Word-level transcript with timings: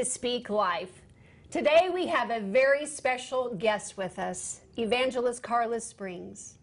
to 0.00 0.06
Speak 0.06 0.48
Life. 0.48 1.02
Today 1.50 1.90
we 1.92 2.06
have 2.06 2.30
a 2.30 2.40
very 2.40 2.86
special 2.86 3.54
guest 3.54 3.98
with 3.98 4.18
us, 4.18 4.62
Evangelist 4.78 5.42
Carla 5.42 5.78
Springs. 5.78 6.54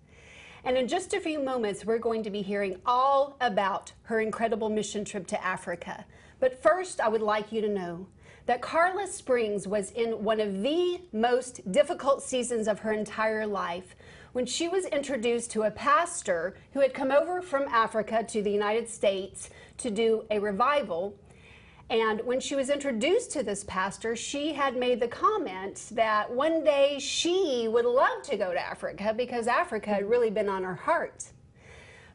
And 0.64 0.76
in 0.76 0.88
just 0.88 1.14
a 1.14 1.20
few 1.20 1.40
moments, 1.40 1.86
we're 1.86 2.00
going 2.00 2.24
to 2.24 2.32
be 2.32 2.42
hearing 2.42 2.82
all 2.84 3.38
about 3.40 3.94
her 4.06 4.22
incredible 4.22 4.70
mission 4.70 5.06
trip 5.06 5.28
to 5.28 5.46
Africa. 5.46 6.04
But 6.40 6.64
first, 6.64 7.00
I 7.00 7.10
would 7.10 7.22
like 7.22 7.52
you 7.52 7.62
to 7.62 7.70
know 7.70 8.08
that 8.48 8.64
Carla 8.64 9.06
Springs 9.06 9.68
was 9.68 9.92
in 9.92 10.24
one 10.24 10.40
of 10.40 10.64
the 10.64 11.00
most 11.14 11.72
difficult 11.72 12.24
seasons 12.24 12.68
of 12.68 12.80
her 12.80 12.92
entire 12.92 13.46
life 13.46 13.96
when 14.32 14.48
she 14.48 14.68
was 14.68 14.86
introduced 14.86 15.52
to 15.52 15.62
a 15.62 15.70
pastor 15.70 16.56
who 16.74 16.80
had 16.80 16.96
come 16.96 17.12
over 17.12 17.44
from 17.44 17.68
Africa 17.68 18.26
to 18.30 18.42
the 18.42 18.52
United 18.52 18.90
States 18.90 19.52
to 19.78 19.92
do 19.92 20.26
a 20.32 20.40
revival 20.40 21.16
and 21.90 22.22
when 22.26 22.42
she 22.42 22.56
was 22.56 22.70
introduced 22.70 23.32
to 23.32 23.44
this 23.44 23.64
pastor, 23.64 24.16
she 24.16 24.54
had 24.54 24.76
made 24.76 25.00
the 25.00 25.08
comment 25.08 25.88
that 25.92 26.30
one 26.30 26.64
day 26.64 27.00
she 27.00 27.68
would 27.70 27.86
love 27.86 28.24
to 28.24 28.36
go 28.36 28.52
to 28.52 28.60
Africa 28.60 29.14
because 29.16 29.48
Africa 29.48 29.92
had 29.92 30.10
really 30.10 30.30
been 30.30 30.50
on 30.50 30.64
her 30.64 30.76
heart. 30.76 31.26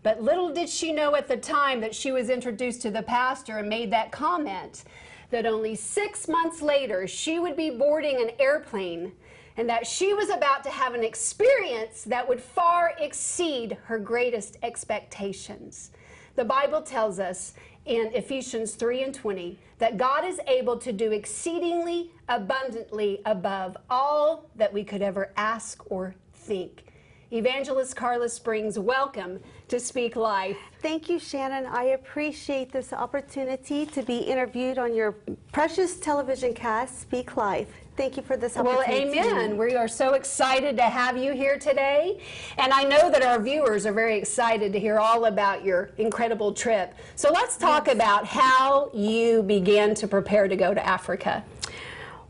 But 0.03 0.21
little 0.21 0.53
did 0.53 0.69
she 0.69 0.93
know 0.93 1.15
at 1.15 1.27
the 1.27 1.39
time 1.39 1.81
that 1.81 1.95
she 1.95 2.13
was 2.13 2.29
introduced 2.29 2.83
to 2.83 2.91
the 2.91 3.03
pastor 3.03 3.59
and 3.59 3.69
made 3.69 3.91
that 3.93 4.13
comment 4.13 4.85
that 5.31 5.47
only 5.47 5.75
six 5.75 6.29
months 6.29 6.61
later 6.61 7.07
she 7.07 7.39
would 7.39 7.57
be 7.57 7.71
boarding 7.71 8.21
an 8.21 8.33
airplane 8.39 9.13
and 9.57 9.69
that 9.69 9.87
she 9.87 10.13
was 10.13 10.29
about 10.29 10.65
to 10.65 10.71
have 10.71 10.93
an 10.95 11.05
experience 11.05 12.05
that 12.05 12.29
would 12.29 12.41
far 12.41 12.93
exceed 12.99 13.79
her 13.85 13.99
greatest 13.99 14.59
expectations. 14.63 15.93
The 16.35 16.45
Bible 16.45 16.81
tells 16.83 17.19
us 17.19 17.53
in 17.87 18.11
Ephesians 18.15 18.75
3 18.75 19.03
and 19.03 19.15
20 19.15 19.59
that 19.79 19.97
God 19.97 20.25
is 20.25 20.41
able 20.47 20.77
to 20.79 20.93
do 20.93 21.13
exceedingly 21.13 22.11
abundantly 22.29 23.21
above 23.27 23.77
all 23.91 24.49
that 24.57 24.73
we 24.73 24.85
could 24.85 25.03
ever 25.03 25.33
ask 25.37 25.83
or 25.91 26.15
think. 26.33 26.85
Evangelist 27.33 27.97
Carla 27.97 28.29
Springs, 28.29 28.79
welcome 28.79 29.41
to 29.69 29.81
Speak 29.81 30.17
Life. 30.17 30.59
Thank 30.81 31.09
you, 31.09 31.19
Shannon. 31.19 31.65
I 31.65 31.85
appreciate 31.85 32.71
this 32.71 32.93
opportunity 32.93 33.87
to 33.87 34.03
be 34.03 34.19
interviewed 34.19 34.77
on 34.77 34.95
your 34.95 35.13
precious 35.51 35.99
television 35.99 36.53
cast, 36.53 37.01
Speak 37.01 37.37
Life. 37.37 37.82
Thank 38.03 38.17
you 38.17 38.25
for 38.25 38.37
this 38.37 38.57
opportunity. 38.57 39.17
Well, 39.17 39.29
amen. 39.29 39.57
We 39.57 39.77
are 39.77 39.87
so 39.87 40.15
excited 40.15 40.77
to 40.77 40.83
have 40.83 41.17
you 41.17 41.35
here 41.35 41.57
today. 41.57 42.19
And 42.59 42.73
I 42.73 42.83
know 42.83 43.09
that 43.13 43.23
our 43.23 43.41
viewers 43.41 43.87
are 43.87 43.93
very 43.93 44.19
excited 44.19 44.73
to 44.73 44.81
hear 44.81 44.99
all 44.99 45.27
about 45.27 45.65
your 45.65 45.91
incredible 45.99 46.53
trip. 46.53 46.95
So 47.15 47.31
let's 47.31 47.57
talk 47.57 47.87
about 47.87 48.27
how 48.27 48.91
you 48.93 49.45
began 49.45 49.95
to 49.95 50.09
prepare 50.09 50.49
to 50.49 50.57
go 50.57 50.75
to 50.75 50.85
Africa. 50.85 51.45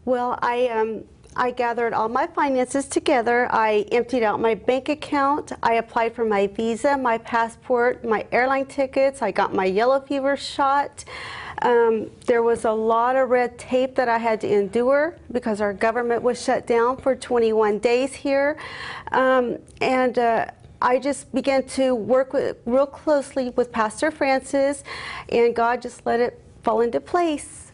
Well, 0.05 0.39
I 0.43 0.69
um, 0.69 1.05
I 1.37 1.53
gathered 1.53 1.95
all 1.95 2.11
my 2.11 2.27
finances 2.27 2.87
together. 2.87 3.49
I 3.51 3.87
emptied 3.93 4.23
out 4.23 4.41
my 4.41 4.55
bank 4.55 4.91
account. 4.91 5.53
I 5.63 5.77
applied 5.77 6.15
for 6.15 6.27
my 6.27 6.49
visa, 6.49 6.99
my 6.99 7.17
passport, 7.17 8.05
my 8.05 8.27
airline 8.31 8.67
tickets. 8.67 9.23
I 9.23 9.31
got 9.31 9.55
my 9.55 9.65
yellow 9.65 10.01
fever 10.01 10.37
shot. 10.37 11.07
Um, 11.63 12.11
there 12.27 12.43
was 12.43 12.65
a 12.65 12.73
lot 12.73 13.15
of 13.15 13.31
red 13.31 13.57
tape 13.57 13.95
that 13.95 14.09
I 14.09 14.19
had 14.19 14.41
to 14.41 14.53
endure 14.53 15.17
because 15.31 15.61
our 15.61 15.73
government 15.73 16.23
was 16.23 16.43
shut 16.43 16.67
down 16.67 16.97
for 16.97 17.15
21 17.15 17.79
days 17.79 18.15
here. 18.15 18.59
Um, 19.13 19.59
and 19.81 20.19
uh, 20.19 20.47
I 20.81 20.99
just 20.99 21.33
began 21.33 21.63
to 21.69 21.95
work 21.95 22.33
with, 22.33 22.57
real 22.67 22.87
closely 22.87 23.51
with 23.51 23.71
Pastor 23.71 24.11
Francis, 24.11 24.83
and 25.29 25.55
God 25.55 25.81
just 25.81 26.05
let 26.05 26.19
it 26.19 26.43
fall 26.65 26.81
into 26.81 27.01
place. 27.01 27.71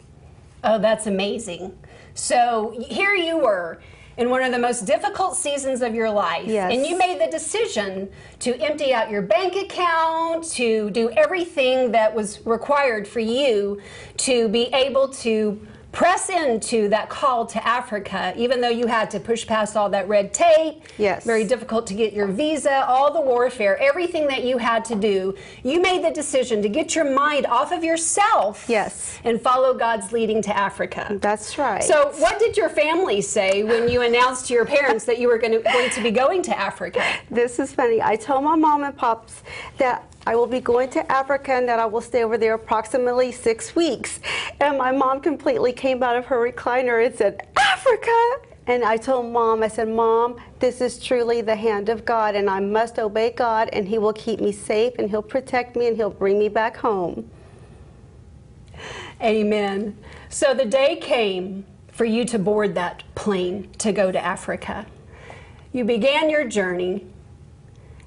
Oh, 0.63 0.77
that's 0.77 1.07
amazing. 1.07 1.75
So 2.13 2.75
here 2.87 3.15
you 3.15 3.39
were 3.39 3.79
in 4.19 4.29
one 4.29 4.43
of 4.43 4.51
the 4.51 4.59
most 4.59 4.85
difficult 4.85 5.37
seasons 5.37 5.81
of 5.81 5.95
your 5.95 6.09
life. 6.09 6.45
Yes. 6.45 6.73
And 6.73 6.85
you 6.85 6.97
made 6.97 7.21
the 7.21 7.31
decision 7.31 8.09
to 8.39 8.53
empty 8.61 8.93
out 8.93 9.09
your 9.09 9.21
bank 9.21 9.55
account, 9.55 10.43
to 10.51 10.89
do 10.91 11.09
everything 11.11 11.91
that 11.93 12.13
was 12.13 12.45
required 12.45 13.07
for 13.07 13.21
you 13.21 13.81
to 14.17 14.49
be 14.49 14.65
able 14.73 15.07
to 15.07 15.65
press 15.91 16.29
into 16.29 16.87
that 16.89 17.09
call 17.09 17.45
to 17.47 17.67
Africa, 17.67 18.33
even 18.37 18.61
though 18.61 18.69
you 18.69 18.87
had 18.87 19.09
to 19.11 19.19
push 19.19 19.45
past 19.47 19.75
all 19.75 19.89
that 19.89 20.07
red 20.07 20.33
tape. 20.33 20.83
Yes. 20.97 21.25
Very 21.25 21.43
difficult 21.43 21.87
to 21.87 21.93
get 21.93 22.13
your 22.13 22.27
visa, 22.27 22.85
all 22.85 23.11
the 23.11 23.21
warfare, 23.21 23.77
everything 23.79 24.27
that 24.27 24.43
you 24.43 24.57
had 24.57 24.85
to 24.85 24.95
do. 24.95 25.35
You 25.63 25.81
made 25.81 26.03
the 26.03 26.11
decision 26.11 26.61
to 26.61 26.69
get 26.69 26.95
your 26.95 27.11
mind 27.11 27.45
off 27.47 27.71
of 27.71 27.83
yourself. 27.83 28.65
Yes. 28.67 29.19
And 29.23 29.41
follow 29.41 29.73
God's 29.73 30.11
leading 30.11 30.41
to 30.43 30.55
Africa. 30.55 31.17
That's 31.21 31.57
right. 31.57 31.83
So, 31.83 32.11
what 32.19 32.39
did 32.39 32.55
your 32.55 32.69
family 32.69 33.21
say 33.21 33.63
when 33.63 33.89
you 33.89 34.01
announced 34.01 34.47
to 34.47 34.53
your 34.53 34.65
parents 34.65 35.05
that 35.05 35.19
you 35.19 35.27
were 35.27 35.37
going 35.37 35.53
to, 35.53 35.59
going 35.59 35.89
to 35.89 36.03
be 36.03 36.11
going 36.11 36.41
to 36.43 36.57
Africa? 36.57 37.03
This 37.31 37.59
is 37.59 37.73
funny. 37.73 38.01
I 38.01 38.15
told 38.15 38.43
my 38.43 38.55
mom 38.55 38.83
and 38.83 38.95
pops 38.95 39.43
that 39.77 40.05
I 40.29 40.35
will 40.35 40.45
be 40.45 40.59
going 40.59 40.91
to 40.91 41.11
Africa 41.11 41.53
and 41.53 41.67
that 41.67 41.79
I 41.79 41.87
will 41.87 42.01
stay 42.01 42.23
over 42.23 42.37
there 42.37 42.53
approximately 42.53 43.31
six 43.31 43.75
weeks. 43.75 44.19
And 44.59 44.77
my 44.77 44.91
mom 44.91 45.21
completely 45.21 45.73
came 45.73 46.03
out 46.03 46.15
of 46.15 46.27
her 46.27 46.37
recliner 46.37 47.03
and 47.03 47.15
said, 47.15 47.47
Africa! 47.57 48.11
And 48.67 48.83
I 48.83 48.97
told 48.97 49.33
mom, 49.33 49.63
I 49.63 49.67
said, 49.69 49.89
Mom, 49.89 50.39
this 50.59 50.81
is 50.81 51.03
truly 51.03 51.41
the 51.41 51.55
hand 51.55 51.89
of 51.89 52.05
God, 52.05 52.35
and 52.35 52.47
I 52.47 52.59
must 52.59 52.99
obey 52.99 53.31
God, 53.31 53.69
and 53.73 53.87
He 53.87 53.97
will 53.97 54.13
keep 54.13 54.39
me 54.39 54.51
safe, 54.51 54.93
and 54.99 55.09
He'll 55.09 55.23
protect 55.23 55.75
me, 55.75 55.87
and 55.87 55.97
He'll 55.97 56.11
bring 56.11 56.37
me 56.37 56.47
back 56.47 56.77
home. 56.77 57.27
Amen. 59.23 59.97
So, 60.29 60.53
the 60.53 60.65
day 60.65 60.97
came 60.97 61.65
for 61.87 62.05
you 62.05 62.23
to 62.25 62.37
board 62.37 62.75
that 62.75 63.01
plane 63.15 63.71
to 63.79 63.91
go 63.91 64.11
to 64.11 64.23
Africa. 64.23 64.85
You 65.73 65.85
began 65.85 66.29
your 66.29 66.47
journey. 66.47 67.07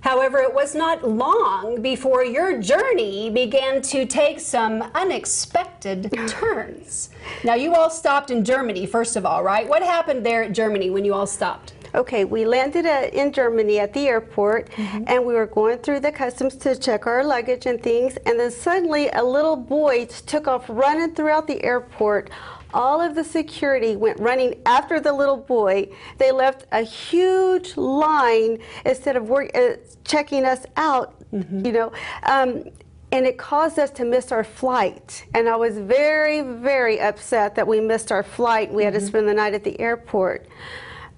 However, 0.03 0.39
it 0.39 0.53
was 0.53 0.75
not 0.75 1.09
long 1.09 1.81
before 1.81 2.25
your 2.25 2.61
journey 2.61 3.31
began 3.31 3.81
to 3.83 4.05
take 4.05 4.41
some 4.41 4.83
unexpected 4.95 6.13
turns. 6.27 7.11
Now, 7.45 7.55
you 7.55 7.75
all 7.75 7.89
stopped 7.89 8.31
in 8.33 8.45
Germany, 8.45 8.85
first 8.85 9.15
of 9.15 9.25
all, 9.25 9.45
right? 9.45 9.67
What 9.67 9.83
happened 9.83 10.27
there 10.27 10.43
at 10.43 10.53
Germany 10.53 10.91
when 10.91 11.05
you 11.05 11.15
all 11.15 11.27
stopped? 11.27 11.75
Okay, 11.95 12.25
we 12.25 12.47
landed 12.47 12.85
at, 12.85 13.15
in 13.15 13.33
Germany 13.33 13.79
at 13.79 13.93
the 13.93 14.09
airport, 14.09 14.71
mm-hmm. 14.71 15.05
and 15.07 15.25
we 15.25 15.35
were 15.35 15.47
going 15.47 15.79
through 15.79 16.01
the 16.01 16.11
customs 16.11 16.57
to 16.57 16.75
check 16.75 17.07
our 17.07 17.23
luggage 17.23 17.67
and 17.67 17.83
things, 17.83 18.17
and 18.25 18.41
then 18.41 18.51
suddenly 18.51 19.09
a 19.11 19.23
little 19.23 19.57
boy 19.57 20.07
took 20.07 20.49
off 20.49 20.65
running 20.69 21.15
throughout 21.15 21.47
the 21.47 21.63
airport. 21.63 22.31
All 22.75 23.01
of 23.01 23.15
the 23.15 23.25
security 23.25 23.97
went 23.97 24.19
running 24.19 24.61
after 24.67 25.01
the 25.01 25.13
little 25.13 25.37
boy. 25.37 25.89
They 26.19 26.33
left 26.33 26.67
a 26.73 26.83
huge 26.83 27.77
line 27.77 28.59
instead 28.85 29.17
of 29.17 29.29
work, 29.29 29.51
uh, 29.55 29.75
checking 30.05 30.45
us 30.45 30.65
out, 30.77 31.15
you 31.33 31.73
know. 31.73 31.93
Um, 32.23 32.65
and 33.13 33.27
it 33.27 33.37
caused 33.37 33.79
us 33.79 33.91
to 33.91 34.05
miss 34.07 34.33
our 34.33 34.43
flight. 34.43 35.27
And 35.35 35.49
I 35.49 35.57
was 35.57 35.79
very, 35.79 36.41
very 36.41 36.99
upset 36.99 37.55
that 37.57 37.69
we 37.69 37.79
missed 37.79 38.11
our 38.11 38.23
flight. 38.23 38.73
We 38.73 38.85
had 38.85 38.95
to 38.95 39.01
spend 39.01 39.29
the 39.29 39.35
night 39.35 39.53
at 39.53 39.65
the 39.65 39.79
airport. 39.79 40.47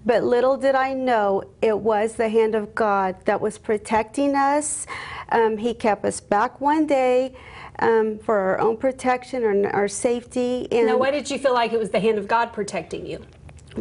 But 0.05 0.25
little 0.25 0.57
did 0.57 0.75
I 0.75 0.93
know 0.93 1.45
it 1.63 1.79
was 1.79 2.15
the 2.15 2.29
hand 2.29 2.55
of 2.55 2.75
God 2.75 3.25
that 3.25 3.41
was 3.41 3.59
protecting 3.59 4.35
us. 4.35 4.87
Um, 5.31 5.57
he 5.57 5.73
kept 5.73 6.05
us 6.05 6.21
back 6.21 6.61
one 6.61 6.87
day 6.87 7.35
um, 7.79 8.19
for 8.19 8.37
our 8.39 8.61
own 8.61 8.77
protection 8.77 9.45
and 9.45 9.67
our 9.67 9.89
safety. 9.89 10.69
And 10.73 10.87
Now, 10.87 10.97
why 10.99 11.11
did 11.11 11.31
you 11.31 11.39
feel 11.39 11.55
like 11.55 11.73
it 11.73 11.79
was 11.79 11.91
the 11.91 12.01
hand 12.01 12.19
of 12.19 12.29
God 12.29 12.53
protecting 12.53 13.07
you? 13.07 13.21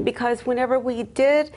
because 0.04 0.44
whenever 0.44 0.80
we 0.80 1.04
did 1.04 1.51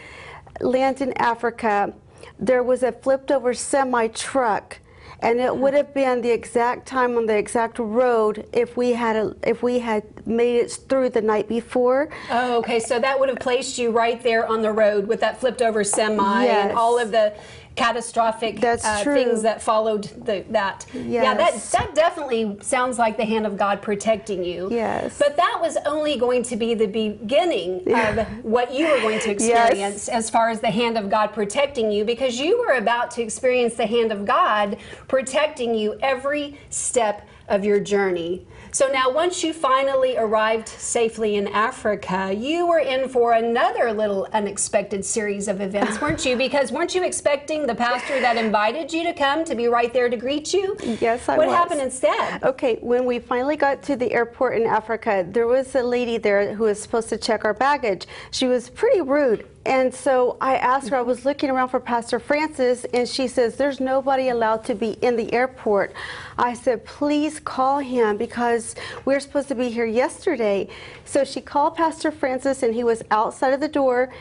land 0.61 1.01
in 1.01 1.15
Africa, 1.15 1.95
there 2.39 2.63
was 2.63 2.83
a 2.83 2.93
flipped 2.93 3.31
over 3.31 3.55
semi 3.55 4.09
truck. 4.09 4.79
And 5.21 5.41
it 5.41 5.57
would 5.57 5.73
have 5.73 5.95
been 5.95 6.21
the 6.21 6.31
exact 6.31 6.87
time 6.87 7.17
on 7.17 7.25
the 7.25 7.35
exact 7.39 7.79
road 7.79 8.47
if 8.53 8.77
we 8.77 8.93
had 8.93 9.17
a, 9.17 9.35
if 9.43 9.63
we 9.63 9.79
had 9.79 10.05
made 10.27 10.57
it 10.57 10.71
through 10.71 11.09
the 11.09 11.23
night 11.23 11.49
before. 11.49 12.11
Oh, 12.31 12.59
okay. 12.59 12.79
So 12.79 12.99
that 12.99 13.19
would 13.19 13.31
have 13.31 13.39
placed 13.39 13.79
you 13.79 13.91
right 13.91 14.23
there 14.23 14.47
on 14.47 14.61
the 14.61 14.73
road 14.73 15.07
with 15.07 15.21
that 15.21 15.41
flipped 15.41 15.63
over 15.63 15.83
semi 15.83 16.45
Yes. 16.45 16.69
and 16.69 16.77
all 16.79 16.99
of 16.99 17.11
the 17.13 17.35
catastrophic 17.77 18.63
uh, 18.65 19.05
things 19.05 19.43
that 19.43 19.63
followed 19.63 20.05
the, 20.25 20.45
that. 20.51 20.87
Yeah, 20.93 21.35
that 21.35 21.63
that 21.73 21.95
definitely 21.95 22.57
sounds 22.63 22.99
like 22.99 23.17
the 23.17 23.25
hand 23.25 23.47
of 23.47 23.57
God 23.57 23.83
protecting 23.83 24.45
you. 24.45 24.69
Yes. 24.71 25.19
But 25.19 25.37
that 25.37 25.59
was 25.61 25.77
only 25.85 26.17
going 26.17 26.43
to 26.45 26.57
be 26.57 26.75
the 26.75 26.87
beginning 26.87 27.83
of 27.95 28.27
what 28.45 28.73
you 28.73 28.89
were 28.89 29.01
going 29.01 29.21
to 29.21 29.31
experience 29.37 30.09
as 30.09 30.31
far 30.31 30.49
as 30.49 30.61
the 30.61 30.71
hand 30.71 30.97
of 30.97 31.11
God 31.11 31.29
protecting 31.29 31.91
you 31.91 32.05
because 32.05 32.41
you 32.41 32.59
were 32.59 32.75
about 32.75 33.11
to 33.13 33.23
experience 33.23 33.75
the 33.75 33.87
hand 33.87 34.11
of 34.11 34.25
God 34.25 34.79
protecting 35.07 35.75
you 35.75 35.99
every 36.01 36.59
step 36.71 37.29
of 37.49 37.65
your 37.65 37.79
journey. 37.81 38.47
So 38.77 38.89
now, 38.89 39.11
once 39.11 39.43
you 39.43 39.55
finally 39.55 40.19
arrived 40.19 40.69
safely 40.69 41.37
in 41.37 41.49
Africa, 41.49 42.31
you 42.37 42.67
were 42.67 42.81
in 42.81 43.09
for 43.09 43.33
another 43.33 43.91
little 43.91 44.29
unexpected 44.35 45.03
series 45.03 45.49
of 45.49 45.63
events, 45.63 45.99
weren't 45.99 46.27
you? 46.27 46.37
Because 46.37 46.71
weren't 46.71 46.95
you 46.95 47.03
expecting 47.03 47.67
the 47.67 47.75
pastor 47.75 48.21
that 48.21 48.37
invited 48.37 48.93
you 48.93 49.03
to 49.05 49.15
come 49.15 49.47
to 49.47 49.55
be 49.55 49.69
right 49.69 49.95
there 49.95 50.11
to 50.11 50.17
greet 50.19 50.53
you? 50.53 50.77
Yes, 51.01 51.27
I 51.27 51.39
What 51.39 51.47
was. 51.47 51.55
What 51.55 51.57
happened 51.57 51.81
instead? 51.81 52.45
Okay, 52.45 52.77
when 52.83 53.07
we 53.07 53.19
finally 53.19 53.57
got 53.57 53.83
to 53.85 53.97
the 53.97 54.13
airport 54.13 54.61
in 54.61 54.67
Africa, 54.67 55.27
there 55.27 55.47
was 55.47 55.75
a 55.75 55.83
lady 55.83 56.19
there 56.19 56.55
who 56.55 56.65
was 56.65 56.79
supposed 56.79 57.09
to 57.09 57.17
check 57.17 57.47
our 57.47 57.55
baggage. 57.55 58.07
She 58.31 58.47
was 58.47 58.69
pretty 58.69 59.01
rude. 59.01 59.47
And 59.67 59.93
so 59.93 60.37
I 60.41 60.59
asked 60.59 60.91
her, 60.91 60.97
I 60.97 61.03
was 61.03 61.25
looking 61.25 61.51
around 61.51 61.71
for 61.71 61.81
Pastor 61.81 62.21
Francis, 62.21 62.85
and 62.95 63.09
she 63.09 63.27
says, 63.27 63.57
There's 63.57 63.81
nobody 63.81 64.29
allowed 64.29 64.65
to 64.67 64.77
be 64.77 64.93
in 65.03 65.17
the 65.17 65.33
airport. 65.33 65.93
I 66.39 66.55
said, 66.55 66.85
Please 66.85 67.41
call 67.41 67.81
him 67.81 68.17
because 68.17 68.77
we're 69.05 69.19
supposed 69.19 69.49
to 69.49 69.57
be 69.57 69.69
here 69.69 69.85
yesterday. 69.85 70.69
So 71.05 71.25
she 71.25 71.41
called 71.41 71.75
Pastor 71.75 72.13
Francis, 72.13 72.63
and 72.63 72.73
he 72.73 72.85
was 72.85 73.03
outside 73.11 73.55
of 73.55 73.61
the 73.61 73.67
door. 73.67 74.13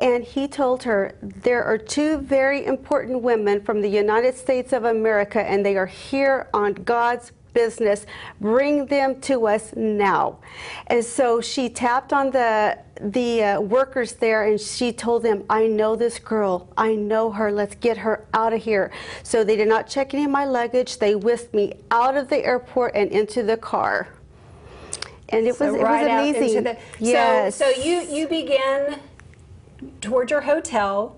And 0.00 0.24
he 0.24 0.48
told 0.48 0.82
her, 0.84 1.14
There 1.20 1.62
are 1.62 1.76
two 1.76 2.16
very 2.16 2.64
important 2.64 3.20
women 3.20 3.60
from 3.60 3.82
the 3.82 3.90
United 3.90 4.34
States 4.34 4.72
of 4.72 4.84
America, 4.84 5.42
and 5.42 5.64
they 5.64 5.76
are 5.76 5.84
here 5.84 6.48
on 6.54 6.72
God's 6.72 7.32
business. 7.60 8.06
Bring 8.40 8.86
them 8.86 9.20
to 9.22 9.46
us 9.48 9.72
now. 9.74 10.38
And 10.88 11.02
so 11.04 11.40
she 11.40 11.68
tapped 11.68 12.12
on 12.12 12.30
the 12.30 12.78
the 13.18 13.42
uh, 13.44 13.60
workers 13.60 14.14
there 14.14 14.40
and 14.48 14.58
she 14.58 14.90
told 14.90 15.22
them, 15.22 15.44
I 15.50 15.66
know 15.66 15.96
this 15.96 16.18
girl. 16.18 16.54
I 16.78 16.94
know 16.94 17.30
her. 17.30 17.48
Let's 17.52 17.74
get 17.74 17.98
her 17.98 18.24
out 18.32 18.52
of 18.54 18.62
here. 18.62 18.90
So 19.22 19.44
they 19.44 19.56
did 19.56 19.68
not 19.68 19.86
check 19.86 20.14
any 20.14 20.24
of 20.24 20.30
my 20.30 20.46
luggage. 20.46 20.98
They 20.98 21.14
whisked 21.14 21.52
me 21.52 21.74
out 21.90 22.16
of 22.16 22.28
the 22.30 22.38
airport 22.52 22.92
and 22.94 23.10
into 23.10 23.42
the 23.42 23.58
car. 23.58 24.08
And 25.28 25.46
it 25.46 25.56
So 25.56 25.66
was 25.66 25.74
it 25.74 25.82
was 25.82 26.02
amazing. 26.06 26.64
the- 26.64 26.78
yes. 27.00 27.56
So, 27.56 27.70
so 27.72 27.82
you 27.82 27.96
you 28.16 28.24
began 28.28 29.00
toward 30.00 30.30
your 30.30 30.40
hotel 30.52 31.16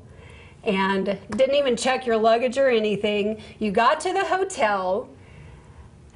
and 0.64 1.04
didn't 1.40 1.54
even 1.62 1.76
check 1.76 2.06
your 2.06 2.16
luggage 2.16 2.58
or 2.58 2.68
anything. 2.68 3.40
You 3.60 3.70
got 3.70 4.00
to 4.00 4.12
the 4.12 4.24
hotel. 4.24 5.08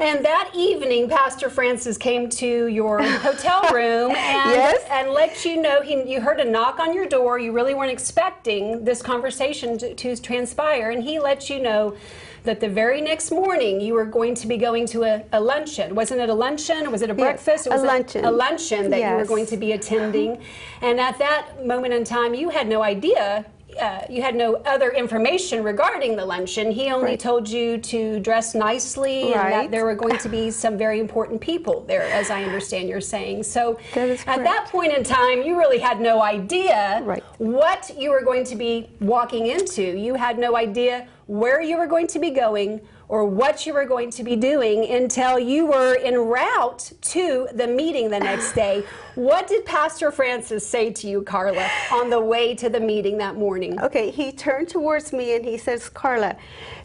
And 0.02 0.24
that 0.24 0.50
evening, 0.52 1.08
Pastor 1.08 1.48
Francis 1.48 1.96
came 1.96 2.28
to 2.30 2.66
your 2.66 3.00
hotel 3.18 3.62
room 3.72 4.10
and, 4.10 4.50
Yes. 4.50 4.84
and 4.90 5.10
let 5.12 5.44
you 5.44 5.62
know 5.62 5.80
he, 5.80 6.02
you 6.12 6.20
heard 6.20 6.40
a 6.40 6.44
knock 6.44 6.80
on 6.80 6.92
your 6.92 7.06
door. 7.06 7.38
You 7.38 7.52
really 7.52 7.72
weren't 7.72 7.92
expecting 7.92 8.84
this 8.84 9.00
conversation 9.00 9.78
to, 9.78 9.94
to 9.94 10.16
transpire, 10.16 10.90
and 10.90 11.04
he 11.04 11.20
let 11.20 11.48
you 11.48 11.62
know 11.62 11.94
that 12.42 12.58
the 12.58 12.68
very 12.68 13.00
next 13.00 13.30
morning 13.30 13.80
you 13.80 13.94
were 13.94 14.04
going 14.04 14.34
to 14.34 14.48
be 14.48 14.56
going 14.56 14.86
to 14.88 15.04
a, 15.04 15.22
a 15.32 15.40
luncheon. 15.40 15.94
Wasn't 15.94 16.20
it 16.20 16.28
a 16.28 16.34
luncheon? 16.34 16.90
Was 16.90 17.02
it 17.02 17.10
a 17.10 17.14
breakfast? 17.14 17.68
It 17.68 17.72
a 17.72 17.76
luncheon. 17.76 18.24
A, 18.24 18.30
luncheon 18.32 18.90
that 18.90 18.98
you 19.08 19.16
were 19.16 19.24
going 19.24 19.46
to 19.46 19.56
be 19.56 19.70
attending. 19.70 20.42
And 20.80 20.98
at 20.98 21.16
that 21.18 21.64
moment 21.64 21.94
in 21.94 22.02
time, 22.02 22.34
you 22.34 22.48
had 22.48 22.66
no 22.66 22.82
idea. 22.82 23.46
Uh, 23.80 24.00
you 24.08 24.22
had 24.22 24.34
no 24.34 24.54
other 24.66 24.90
information 24.90 25.62
regarding 25.64 26.16
the 26.16 26.24
luncheon. 26.24 26.70
He 26.70 26.90
only 26.90 27.10
Right. 27.12 27.20
told 27.20 27.48
you 27.48 27.78
to 27.78 28.20
dress 28.20 28.54
nicely 28.54 29.32
and 29.32 29.52
that 29.52 29.70
there 29.70 29.84
were 29.84 29.94
going 29.94 30.18
to 30.18 30.28
be 30.28 30.50
some 30.50 30.76
very 30.76 31.00
important 31.00 31.40
people 31.40 31.84
there, 31.86 32.02
as 32.02 32.30
I 32.30 32.42
understand 32.44 32.88
you're 32.88 33.00
saying. 33.00 33.44
So 33.44 33.78
That 33.94 34.10
at 34.26 34.44
that 34.44 34.68
point 34.70 34.92
in 34.92 35.02
time, 35.04 35.42
you 35.42 35.58
really 35.58 35.78
had 35.78 36.00
no 36.00 36.22
idea 36.22 37.00
Right. 37.04 37.22
what 37.38 37.90
you 37.96 38.10
were 38.10 38.22
going 38.22 38.44
to 38.44 38.56
be 38.56 38.88
walking 39.00 39.46
into. 39.46 39.82
You 39.82 40.14
had 40.14 40.38
no 40.38 40.56
idea 40.56 41.06
where 41.26 41.60
you 41.60 41.76
were 41.76 41.86
going 41.86 42.06
to 42.08 42.18
be 42.18 42.30
going 42.30 42.80
or 43.08 43.24
what 43.24 43.66
you 43.66 43.74
were 43.74 43.84
going 43.84 44.10
to 44.10 44.24
be 44.24 44.36
doing 44.36 44.90
until 44.90 45.38
you 45.38 45.66
were 45.66 45.96
en 45.96 46.16
route 46.16 46.92
to 47.00 47.48
the 47.54 47.66
meeting 47.66 48.10
the 48.10 48.18
next 48.18 48.52
day. 48.54 48.82
What 49.14 49.46
did 49.46 49.64
Pastor 49.64 50.10
Francis 50.10 50.66
say 50.66 50.90
to 50.92 51.06
you, 51.06 51.22
Carla, 51.22 51.68
on 51.92 52.10
the 52.10 52.20
way 52.20 52.54
to 52.54 52.68
the 52.68 52.80
meeting 52.80 53.18
that 53.18 53.36
morning? 53.36 53.80
Okay, 53.80 54.10
he 54.10 54.32
turned 54.32 54.68
towards 54.68 55.12
me 55.12 55.36
and 55.36 55.44
he 55.44 55.58
says, 55.58 55.88
Carla, 55.88 56.36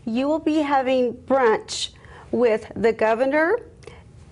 you 0.06 0.28
will 0.28 0.40
be 0.40 0.58
having 0.58 1.14
brunch 1.14 1.90
with 2.32 2.72
the 2.76 2.92
governor 2.92 3.60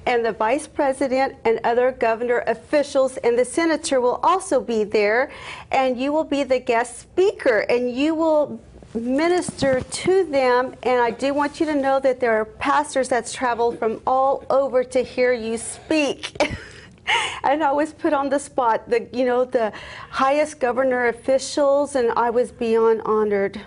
and 0.05 0.23
the 0.23 0.31
vice 0.31 0.67
president 0.67 1.35
and 1.45 1.59
other 1.63 1.91
governor 1.91 2.43
officials, 2.47 3.17
and 3.17 3.37
the 3.37 3.45
senator 3.45 3.99
will 3.99 4.19
also 4.21 4.61
be 4.61 4.83
there, 4.83 5.31
and 5.71 5.99
you 5.99 6.11
will 6.11 6.23
be 6.23 6.43
the 6.43 6.59
guest 6.59 6.99
speaker, 6.99 7.59
and 7.69 7.91
you 7.95 8.13
will 8.13 8.59
minister 8.95 9.81
to 9.81 10.23
them 10.25 10.73
and 10.83 11.01
i 11.01 11.11
do 11.11 11.33
want 11.33 11.59
you 11.59 11.65
to 11.65 11.75
know 11.75 11.99
that 11.99 12.19
there 12.19 12.31
are 12.39 12.45
pastors 12.45 13.09
that's 13.09 13.33
traveled 13.33 13.77
from 13.77 14.01
all 14.07 14.43
over 14.49 14.83
to 14.83 15.03
hear 15.03 15.33
you 15.33 15.57
speak 15.57 16.31
and 17.43 17.63
I 17.63 17.71
was 17.71 17.93
put 17.93 18.13
on 18.13 18.29
the 18.29 18.39
spot, 18.39 18.89
the 18.89 19.07
you 19.11 19.25
know 19.25 19.45
the 19.45 19.71
highest 20.09 20.59
governor 20.59 21.07
officials, 21.07 21.95
and 21.95 22.11
I 22.11 22.29
was 22.29 22.51
beyond 22.51 23.01
honored. 23.05 23.61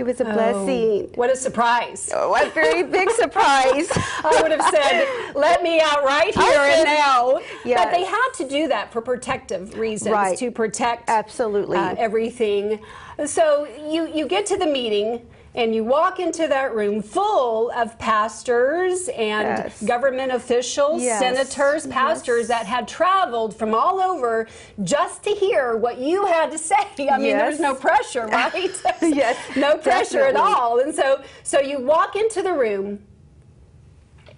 It 0.00 0.06
was 0.06 0.18
a 0.18 0.24
blessing. 0.24 1.10
What 1.14 1.30
a 1.30 1.36
surprise. 1.36 2.08
Oh, 2.14 2.34
a 2.34 2.48
very 2.50 2.82
big 2.84 3.10
surprise. 3.22 3.86
I 4.24 4.38
would 4.40 4.50
have 4.50 4.62
said, 4.74 5.34
let 5.34 5.62
me 5.62 5.78
out 5.78 6.02
right 6.04 6.34
here 6.34 6.42
I 6.58 6.68
and 6.68 6.88
said- 6.88 6.94
now. 6.98 7.40
But 7.64 7.90
they 7.90 8.04
had 8.04 8.28
to 8.38 8.48
do 8.48 8.66
that 8.68 8.90
for 8.94 9.02
protective 9.02 9.76
reasons, 9.78 10.12
Right. 10.12 10.38
to 10.38 10.50
protect 10.50 11.10
Absolutely. 11.10 11.76
uh, 11.76 11.94
everything. 11.98 12.80
So 13.26 13.66
you, 13.90 14.06
you 14.06 14.26
get 14.26 14.46
to 14.46 14.56
the 14.56 14.64
meeting 14.66 15.26
and 15.54 15.74
you 15.74 15.82
walk 15.82 16.20
into 16.20 16.46
that 16.46 16.74
room 16.74 17.02
full 17.02 17.70
of 17.72 17.98
pastors 17.98 19.08
and 19.08 19.48
Yes. 19.48 19.82
government 19.82 20.30
officials, 20.32 21.02
Yes. 21.02 21.18
senators, 21.18 21.86
pastors 21.88 22.46
that 22.48 22.66
had 22.66 22.86
traveled 22.86 23.56
from 23.56 23.74
all 23.74 24.00
over 24.00 24.46
just 24.84 25.24
to 25.24 25.30
hear 25.30 25.76
what 25.76 25.98
you 25.98 26.24
had 26.26 26.52
to 26.52 26.58
say. 26.58 26.76
I 27.10 27.18
mean, 27.18 27.36
there's 27.36 27.58
no 27.58 27.74
pressure, 27.74 28.26
right? 28.32 28.70
Yes, 29.02 29.36
no 29.56 29.76
pressure 29.76 30.20
at 30.24 30.36
all. 30.36 30.78
And 30.78 30.94
so, 30.94 31.20
so 31.42 31.58
you 31.60 31.80
walk 31.80 32.14
into 32.14 32.42
the 32.42 32.52
room 32.52 33.00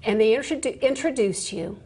and 0.04 0.18
they 0.20 0.32
introdu- 0.34 0.80
introduce 0.80 1.52
you. 1.52 1.78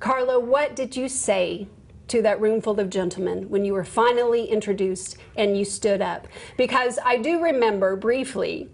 Carla, 0.00 0.40
what 0.40 0.74
did 0.74 0.96
you 0.96 1.08
say 1.08 1.68
to 2.12 2.22
that 2.22 2.40
room 2.40 2.60
full 2.60 2.78
of 2.78 2.90
gentlemen 2.90 3.48
when 3.48 3.64
you 3.64 3.72
were 3.72 3.84
finally 3.84 4.44
introduced 4.44 5.16
and 5.36 5.56
you 5.58 5.64
stood 5.64 6.02
up? 6.02 6.28
Because 6.58 6.98
I 7.04 7.16
do 7.16 7.42
remember 7.42 7.96
briefly. 7.96 8.68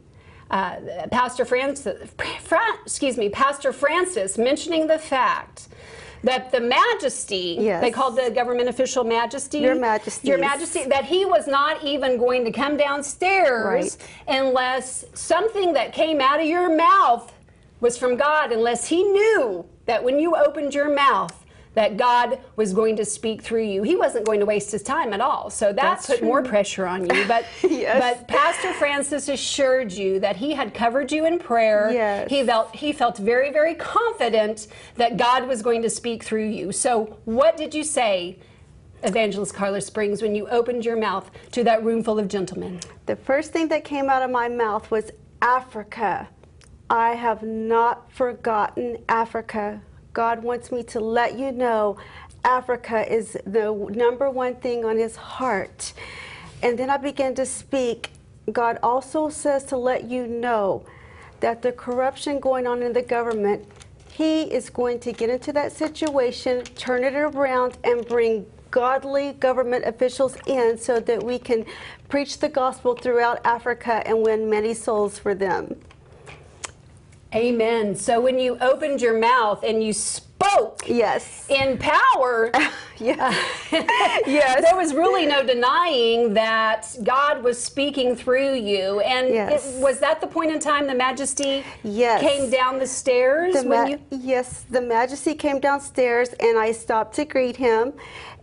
Uh, 0.50 1.06
Pastor 1.12 1.44
Francis, 1.44 2.10
Fra- 2.42 2.78
excuse 2.82 3.16
me, 3.16 3.28
Pastor 3.28 3.72
Francis 3.72 4.38
mentioning 4.38 4.86
the 4.86 4.98
fact 4.98 5.68
that 6.24 6.50
the 6.50 6.58
Majesty, 6.60 7.58
Yes. 7.60 7.80
they 7.80 7.90
called 7.92 8.16
the 8.16 8.30
government 8.30 8.68
official 8.68 9.04
Majesty, 9.04 9.58
Your 9.60 9.76
Majesties. 9.76 10.28
Your 10.28 10.38
Majesty, 10.38 10.84
that 10.86 11.04
he 11.04 11.24
was 11.24 11.46
not 11.46 11.84
even 11.84 12.16
going 12.18 12.44
to 12.44 12.50
come 12.50 12.76
downstairs 12.76 13.64
Right. 13.64 13.96
unless 14.26 15.04
something 15.14 15.74
that 15.74 15.92
came 15.92 16.20
out 16.20 16.40
of 16.40 16.46
your 16.46 16.74
mouth 16.74 17.32
was 17.80 17.96
from 17.96 18.16
God, 18.16 18.50
unless 18.50 18.88
he 18.88 19.04
knew 19.04 19.64
that 19.86 20.02
when 20.02 20.18
you 20.18 20.34
opened 20.34 20.74
your 20.74 20.92
mouth, 20.92 21.37
that 21.78 21.96
God 21.96 22.40
was 22.56 22.72
going 22.72 22.96
to 22.96 23.04
speak 23.04 23.40
through 23.40 23.62
you. 23.62 23.84
He 23.84 23.94
wasn't 23.94 24.26
going 24.26 24.40
to 24.40 24.46
waste 24.46 24.72
his 24.72 24.82
time 24.82 25.12
at 25.12 25.20
all. 25.20 25.48
So 25.48 25.66
that 25.66 25.76
That's 25.76 26.06
put 26.08 26.24
more 26.24 26.42
pressure 26.42 26.88
on 26.88 27.02
you. 27.02 27.24
But 27.28 27.44
Yes. 27.62 28.00
but 28.00 28.26
Pastor 28.26 28.72
Francis 28.72 29.28
assured 29.28 29.92
you 29.92 30.18
that 30.18 30.34
he 30.34 30.54
had 30.54 30.74
covered 30.74 31.12
you 31.12 31.24
in 31.24 31.38
prayer. 31.38 31.88
Yes. 31.92 32.28
He 32.28 32.42
felt 32.42 32.74
he 32.74 32.92
felt 32.92 33.18
very, 33.18 33.52
very 33.52 33.76
confident 33.76 34.66
that 34.96 35.16
God 35.16 35.46
was 35.46 35.62
going 35.62 35.82
to 35.82 35.88
speak 35.88 36.24
through 36.24 36.48
you. 36.48 36.72
So 36.72 37.16
what 37.26 37.56
did 37.56 37.72
you 37.72 37.84
say? 37.84 38.40
Evangelist 39.04 39.54
Carla 39.54 39.80
Springs, 39.80 40.20
when 40.20 40.34
you 40.34 40.48
opened 40.48 40.84
your 40.84 40.96
mouth 40.96 41.30
to 41.52 41.62
that 41.62 41.84
room 41.84 42.02
full 42.02 42.18
of 42.18 42.26
gentlemen. 42.26 42.80
The 43.06 43.14
first 43.14 43.52
thing 43.52 43.68
that 43.68 43.84
came 43.84 44.10
out 44.10 44.22
of 44.22 44.32
my 44.32 44.48
mouth 44.48 44.90
was 44.90 45.12
Africa. 45.40 46.28
I 46.90 47.10
have 47.14 47.44
not 47.44 48.10
forgotten 48.10 48.98
Africa. 49.08 49.80
God 50.18 50.42
wants 50.42 50.72
me 50.72 50.82
to 50.82 50.98
let 50.98 51.38
you 51.38 51.52
know 51.52 51.96
Africa 52.42 53.08
is 53.08 53.38
the 53.46 53.72
number 53.94 54.28
one 54.28 54.56
thing 54.56 54.84
on 54.84 54.96
his 54.96 55.14
heart. 55.14 55.92
And 56.60 56.76
then 56.76 56.90
I 56.90 56.96
began 56.96 57.36
to 57.36 57.46
speak. 57.46 58.10
God 58.50 58.80
also 58.82 59.28
says 59.28 59.62
to 59.66 59.76
let 59.76 60.10
you 60.10 60.26
know 60.26 60.84
that 61.38 61.62
the 61.62 61.70
corruption 61.70 62.40
going 62.40 62.66
on 62.66 62.82
in 62.82 62.92
the 62.92 63.00
government, 63.00 63.64
he 64.10 64.42
is 64.42 64.70
going 64.70 64.98
to 65.06 65.12
get 65.12 65.30
into 65.30 65.52
that 65.52 65.70
situation, 65.70 66.64
turn 66.64 67.04
it 67.04 67.14
around, 67.14 67.78
and 67.84 68.04
bring 68.04 68.44
godly 68.72 69.34
government 69.34 69.84
officials 69.84 70.36
in 70.48 70.76
so 70.76 70.98
that 70.98 71.22
we 71.22 71.38
can 71.38 71.64
preach 72.08 72.40
the 72.40 72.48
gospel 72.48 72.96
throughout 72.96 73.38
Africa 73.44 74.02
and 74.04 74.20
win 74.20 74.50
many 74.50 74.74
souls 74.74 75.16
for 75.16 75.36
them. 75.36 75.80
Amen. 77.34 77.94
So 77.94 78.20
when 78.20 78.38
you 78.38 78.56
opened 78.60 79.02
your 79.02 79.18
mouth 79.18 79.62
and 79.62 79.82
you 79.84 79.92
spoke 79.92 80.82
Yes. 80.86 81.46
in 81.50 81.76
power, 81.76 82.50
Yeah. 82.98 83.32
yes. 83.70 84.62
there 84.62 84.74
was 84.76 84.92
really 84.94 85.26
no 85.26 85.44
denying 85.44 86.32
that 86.34 86.86
God 87.04 87.44
was 87.44 87.62
speaking 87.62 88.16
through 88.16 88.54
you. 88.54 89.00
And 89.00 89.28
Yes. 89.28 89.76
it, 89.76 89.80
was 89.82 89.98
that 90.00 90.20
the 90.20 90.26
point 90.26 90.50
in 90.52 90.58
time 90.58 90.86
the 90.86 90.94
majesty 90.94 91.64
Yes. 91.84 92.20
came 92.22 92.50
down 92.50 92.78
the 92.78 92.86
stairs 92.86 93.54
The 93.54 93.68
when 93.68 93.88
you 93.88 93.98
Yes, 94.10 94.64
the 94.70 94.80
Majesty 94.80 95.34
came 95.34 95.60
downstairs 95.60 96.30
and 96.40 96.58
I 96.58 96.72
stopped 96.72 97.14
to 97.16 97.24
greet 97.26 97.56
him, 97.56 97.92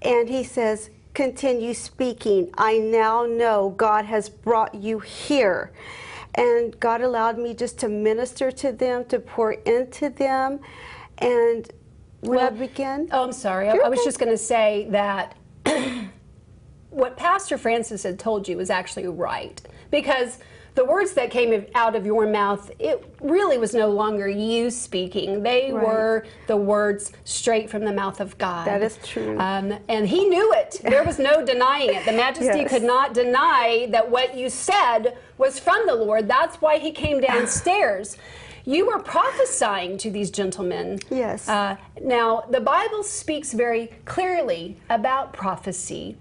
and 0.04 0.30
he 0.30 0.44
says, 0.44 0.90
Continue 1.16 1.74
speaking. 1.74 2.50
I 2.58 2.78
now 2.78 3.26
know 3.26 3.74
God 3.78 4.06
has 4.06 4.28
brought 4.30 4.76
you 4.76 5.00
here. 5.00 5.72
And 6.36 6.78
God 6.80 7.02
allowed 7.02 7.38
me 7.38 7.54
just 7.54 7.80
to 7.80 7.90
minister 7.90 8.52
to 8.52 8.72
them, 8.72 9.06
to 9.06 9.20
pour 9.20 9.54
into 9.54 10.10
them. 10.10 10.60
And 11.18 11.70
when 12.20 12.40
I 12.40 12.50
began, 12.50 13.08
Oh, 13.12 13.24
I'm 13.24 13.32
sorry. 13.32 13.70
I, 13.70 13.76
I 13.76 13.90
was 13.90 14.04
just 14.04 14.20
going 14.20 14.32
to 14.32 14.38
say 14.38 14.88
that 14.92 15.38
what 16.90 17.18
Pastor 17.18 17.58
Francis 17.58 18.04
had 18.04 18.20
told 18.20 18.48
you 18.48 18.58
was 18.58 18.70
actually 18.70 19.08
right 19.08 19.62
because 19.92 20.40
the 20.76 20.84
words 20.86 21.14
that 21.14 21.32
came 21.32 21.66
out 21.74 21.96
of 21.96 22.06
your 22.06 22.28
mouth, 22.28 22.70
it 22.80 23.04
really 23.22 23.58
was 23.58 23.74
no 23.74 23.90
longer 23.90 24.28
you 24.28 24.70
speaking. 24.70 25.42
They 25.42 25.72
Right. 25.72 25.84
were 25.86 26.26
the 26.48 26.58
words 26.58 27.14
straight 27.24 27.70
from 27.70 27.86
the 27.86 27.94
mouth 27.94 28.20
of 28.20 28.38
God. 28.38 28.68
That 28.68 28.82
is 28.84 28.98
true. 29.04 29.38
Um, 29.40 29.74
and 29.88 30.08
he 30.08 30.28
knew 30.28 30.52
it. 30.54 30.82
There 30.84 31.04
was 31.04 31.18
no 31.18 31.44
denying 31.46 31.94
it. 31.94 32.06
The 32.06 32.12
majesty 32.12 32.60
Yes. 32.60 32.70
could 32.70 32.84
not 32.84 33.14
deny 33.14 33.88
that 33.92 34.10
what 34.12 34.36
you 34.36 34.50
said 34.50 35.18
was 35.38 35.60
from 35.60 35.86
the 35.88 35.96
Lord. 35.96 36.28
That's 36.28 36.62
why 36.62 36.78
he 36.78 36.92
came 36.92 37.22
downstairs. 37.22 38.18
You 38.66 38.88
were 38.88 39.00
prophesying 39.00 39.98
to 40.00 40.10
these 40.10 40.30
gentlemen. 40.32 41.00
Yes. 41.10 41.48
Uh, 41.48 41.78
now, 42.02 42.44
the 42.50 42.60
Bible 42.60 43.04
speaks 43.04 43.54
very 43.54 43.92
clearly 44.06 44.78
about 44.90 45.34
prophecy. 45.34 46.18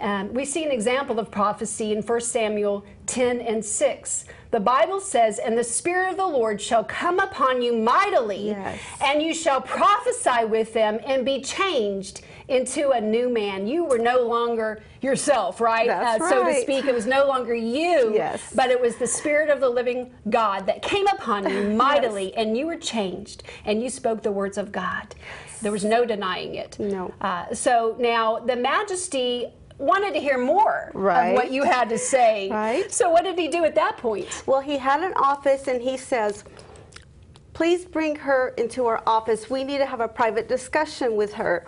Um, 0.00 0.32
we 0.32 0.44
see 0.44 0.64
an 0.64 0.70
example 0.70 1.18
of 1.18 1.30
prophecy 1.30 1.92
in 1.92 2.02
1 2.02 2.20
Samuel 2.22 2.84
10 3.06 3.40
and 3.40 3.64
6. 3.64 4.24
The 4.50 4.60
Bible 4.60 5.00
says, 5.00 5.38
And 5.38 5.56
the 5.56 5.64
Spirit 5.64 6.10
of 6.10 6.16
the 6.16 6.26
Lord 6.26 6.60
shall 6.60 6.84
come 6.84 7.18
upon 7.18 7.62
you 7.62 7.74
mightily, 7.74 8.48
Yes. 8.48 8.78
and 9.02 9.22
you 9.22 9.34
shall 9.34 9.60
prophesy 9.60 10.44
with 10.46 10.72
them 10.72 10.98
and 11.06 11.24
be 11.24 11.40
changed 11.40 12.22
into 12.48 12.90
a 12.90 13.00
new 13.00 13.28
man. 13.30 13.66
You 13.66 13.84
were 13.84 13.98
no 13.98 14.20
longer 14.26 14.82
yourself, 15.00 15.60
right? 15.60 15.88
Uh, 15.88 16.18
so 16.28 16.44
to 16.44 16.54
speak, 16.60 16.84
it 16.84 16.94
was 16.94 17.06
no 17.06 17.26
longer 17.26 17.54
you, 17.54 18.12
Yes. 18.14 18.52
but 18.54 18.70
it 18.70 18.80
was 18.80 18.96
the 18.96 19.06
Spirit 19.06 19.48
of 19.48 19.60
the 19.60 19.68
living 19.70 20.10
God 20.28 20.66
that 20.66 20.82
came 20.82 21.06
upon 21.08 21.48
you 21.48 21.70
mightily, 21.76 22.34
and 22.34 22.56
you 22.56 22.66
were 22.66 22.76
changed, 22.76 23.42
and 23.64 23.82
you 23.82 23.88
spoke 23.90 24.22
the 24.22 24.32
words 24.32 24.58
of 24.58 24.70
God. 24.70 25.14
There 25.62 25.72
was 25.72 25.84
no 25.84 26.04
denying 26.04 26.56
it. 26.56 26.76
No. 26.78 27.14
Uh, 27.20 27.54
so 27.54 27.96
now 27.98 28.40
the 28.40 28.56
Majesty 28.56 29.46
wanted 29.82 30.14
to 30.14 30.20
hear 30.20 30.38
more 30.38 30.90
Right. 30.94 31.30
of 31.30 31.34
what 31.34 31.50
you 31.50 31.64
had 31.64 31.88
to 31.90 31.98
say. 31.98 32.48
Right. 32.50 32.90
So 32.90 33.10
what 33.10 33.24
did 33.24 33.38
he 33.38 33.48
do 33.48 33.64
at 33.64 33.74
that 33.74 33.96
point? 33.98 34.42
Well, 34.46 34.60
he 34.60 34.78
had 34.78 35.02
an 35.02 35.12
office 35.14 35.66
and 35.66 35.82
he 35.82 35.96
says, 35.96 36.44
Please 37.52 37.84
bring 37.84 38.16
her 38.16 38.48
into 38.56 38.86
our 38.86 39.02
office. 39.06 39.50
We 39.50 39.62
need 39.62 39.78
to 39.78 39.86
have 39.86 40.00
a 40.00 40.08
private 40.08 40.48
discussion 40.48 41.16
with 41.16 41.34
her. 41.34 41.66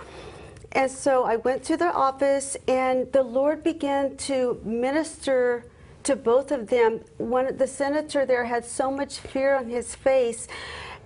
And 0.73 0.91
so 0.91 1.25
I 1.25 1.37
went 1.37 1.63
to 1.65 1.77
their 1.77 1.95
office 1.95 2.57
and 2.67 3.13
the 3.13 3.23
Lord 3.23 3.63
began 3.63 4.17
to 4.29 4.61
minister 4.65 5.67
to 6.05 6.17
both 6.17 6.51
of 6.53 6.69
them. 6.69 7.01
One 7.19 7.57
the 7.57 7.67
senator 7.67 8.25
there 8.25 8.45
had 8.45 8.65
so 8.65 8.91
much 8.91 9.19
fear 9.19 9.57
on 9.57 9.69
his 9.69 9.95
face. 9.95 10.49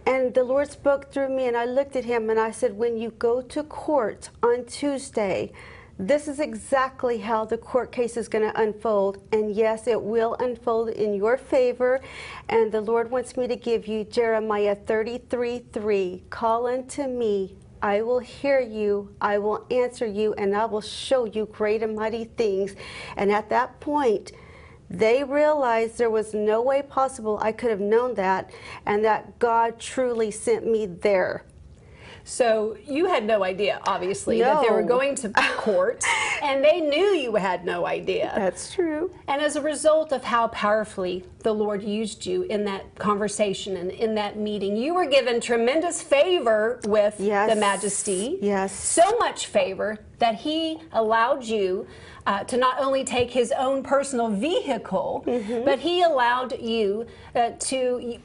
And 0.07 0.33
the 0.33 0.43
Lord 0.45 0.71
spoke 0.71 1.13
through 1.13 1.29
me, 1.29 1.47
and 1.49 1.55
I 1.57 1.67
looked 1.67 1.95
at 1.95 2.07
him 2.07 2.31
and 2.31 2.41
I 2.41 2.51
said, 2.51 2.79
When 2.79 2.97
you 2.97 3.11
go 3.11 3.43
to 3.43 3.63
court 3.63 4.31
on 4.43 4.65
Tuesday, 4.65 5.53
this 5.99 6.29
is 6.29 6.39
exactly 6.39 7.19
how 7.19 7.45
the 7.45 7.59
court 7.59 7.91
case 7.91 8.17
is 8.17 8.29
going 8.29 8.45
to 8.45 8.61
unfold. 8.61 9.19
And 9.33 9.55
yes, 9.55 9.89
it 9.89 10.01
will 10.01 10.37
unfold 10.39 10.91
in 10.91 11.15
your 11.15 11.37
favor. 11.37 12.01
And 12.49 12.71
the 12.71 12.81
Lord 12.81 13.11
wants 13.11 13.37
me 13.37 13.49
to 13.49 13.57
give 13.57 13.89
you 13.89 14.05
Jeremiah 14.05 14.77
33 14.77 15.65
3. 15.73 16.23
Call 16.31 16.67
unto 16.67 17.09
me. 17.09 17.57
I 17.83 18.03
will 18.03 18.19
hear 18.19 18.61
you, 18.61 19.15
I 19.21 19.39
will 19.39 19.65
answer 19.71 20.05
you, 20.07 20.35
and 20.35 20.57
I 20.57 20.65
will 20.65 20.81
show 20.81 21.27
you 21.27 21.47
great 21.47 21.83
and 21.83 21.95
mighty 21.95 22.25
things. 22.25 22.75
And 23.17 23.31
at 23.31 23.51
that 23.51 23.79
point, 23.79 24.33
they 24.91 25.23
realized 25.23 25.99
there 25.99 26.11
was 26.11 26.35
no 26.35 26.63
way 26.63 26.83
possible 26.83 27.39
I 27.41 27.53
could 27.53 27.71
have 27.71 27.81
known 27.81 28.15
that, 28.15 28.51
and 28.87 29.05
that 29.05 29.39
God 29.39 29.79
truly 29.79 30.31
sent 30.31 30.67
me 30.67 30.87
there. 30.87 31.45
So 32.29 32.77
you 32.87 33.07
had 33.07 33.25
no 33.25 33.43
idea, 33.43 33.81
obviously, 33.87 34.41
that 34.41 34.61
they 34.63 34.69
were 34.71 34.83
going 34.83 35.15
to 35.17 35.31
court, 35.57 36.05
and 36.43 36.63
they 36.63 36.79
knew 36.79 37.07
you 37.15 37.37
had 37.37 37.65
no 37.65 37.87
idea. 37.87 38.31
That's 38.37 38.71
true. 38.75 39.11
And 39.27 39.41
as 39.41 39.57
a 39.57 39.63
result 39.63 40.13
of 40.13 40.23
how 40.25 40.49
powerfully 40.49 41.25
the 41.39 41.55
Lord 41.55 41.83
used 41.83 42.27
you 42.27 42.43
in 42.43 42.67
that 42.67 42.95
conversation 42.97 43.79
and 43.79 43.91
in 43.91 44.15
that 44.17 44.39
meeting, 44.39 44.77
you 44.77 44.93
were 44.93 45.07
given 45.07 45.41
tremendous 45.41 46.03
favor 46.03 46.81
with 46.85 47.17
Yes. 47.19 47.49
the 47.55 47.57
Majesty. 47.59 48.39
Yes. 48.43 48.73
So 48.75 49.17
much 49.19 49.47
favor 49.47 49.99
that 50.19 50.35
He 50.35 50.79
allowed 50.93 51.45
you 51.45 51.87
uh, 52.27 52.45
to 52.45 52.59
not 52.59 52.79
only 52.79 53.05
take 53.05 53.31
His 53.31 53.53
own 53.53 53.83
personal 53.83 54.29
vehicle, 54.29 55.25
Mm-hmm. 55.27 55.65
but 55.65 55.79
He 55.79 56.03
allowed 56.03 56.61
you 56.61 57.07
uh, 57.35 57.53
to. 57.59 58.19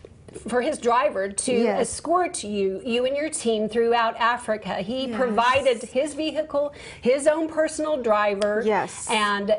For 0.47 0.61
his 0.61 0.77
driver 0.79 1.29
to 1.29 1.53
Yes. 1.53 1.81
escort 1.93 2.43
you, 2.43 2.81
you 2.83 3.05
and 3.05 3.15
your 3.15 3.29
team 3.29 3.69
throughout 3.69 4.15
Africa. 4.17 4.75
He 4.75 5.07
Yes. 5.07 5.15
provided 5.17 5.81
his 5.83 6.13
vehicle, 6.13 6.73
his 7.01 7.27
own 7.27 7.47
personal 7.47 7.97
driver, 8.01 8.63
Yes. 8.65 9.07
and 9.09 9.51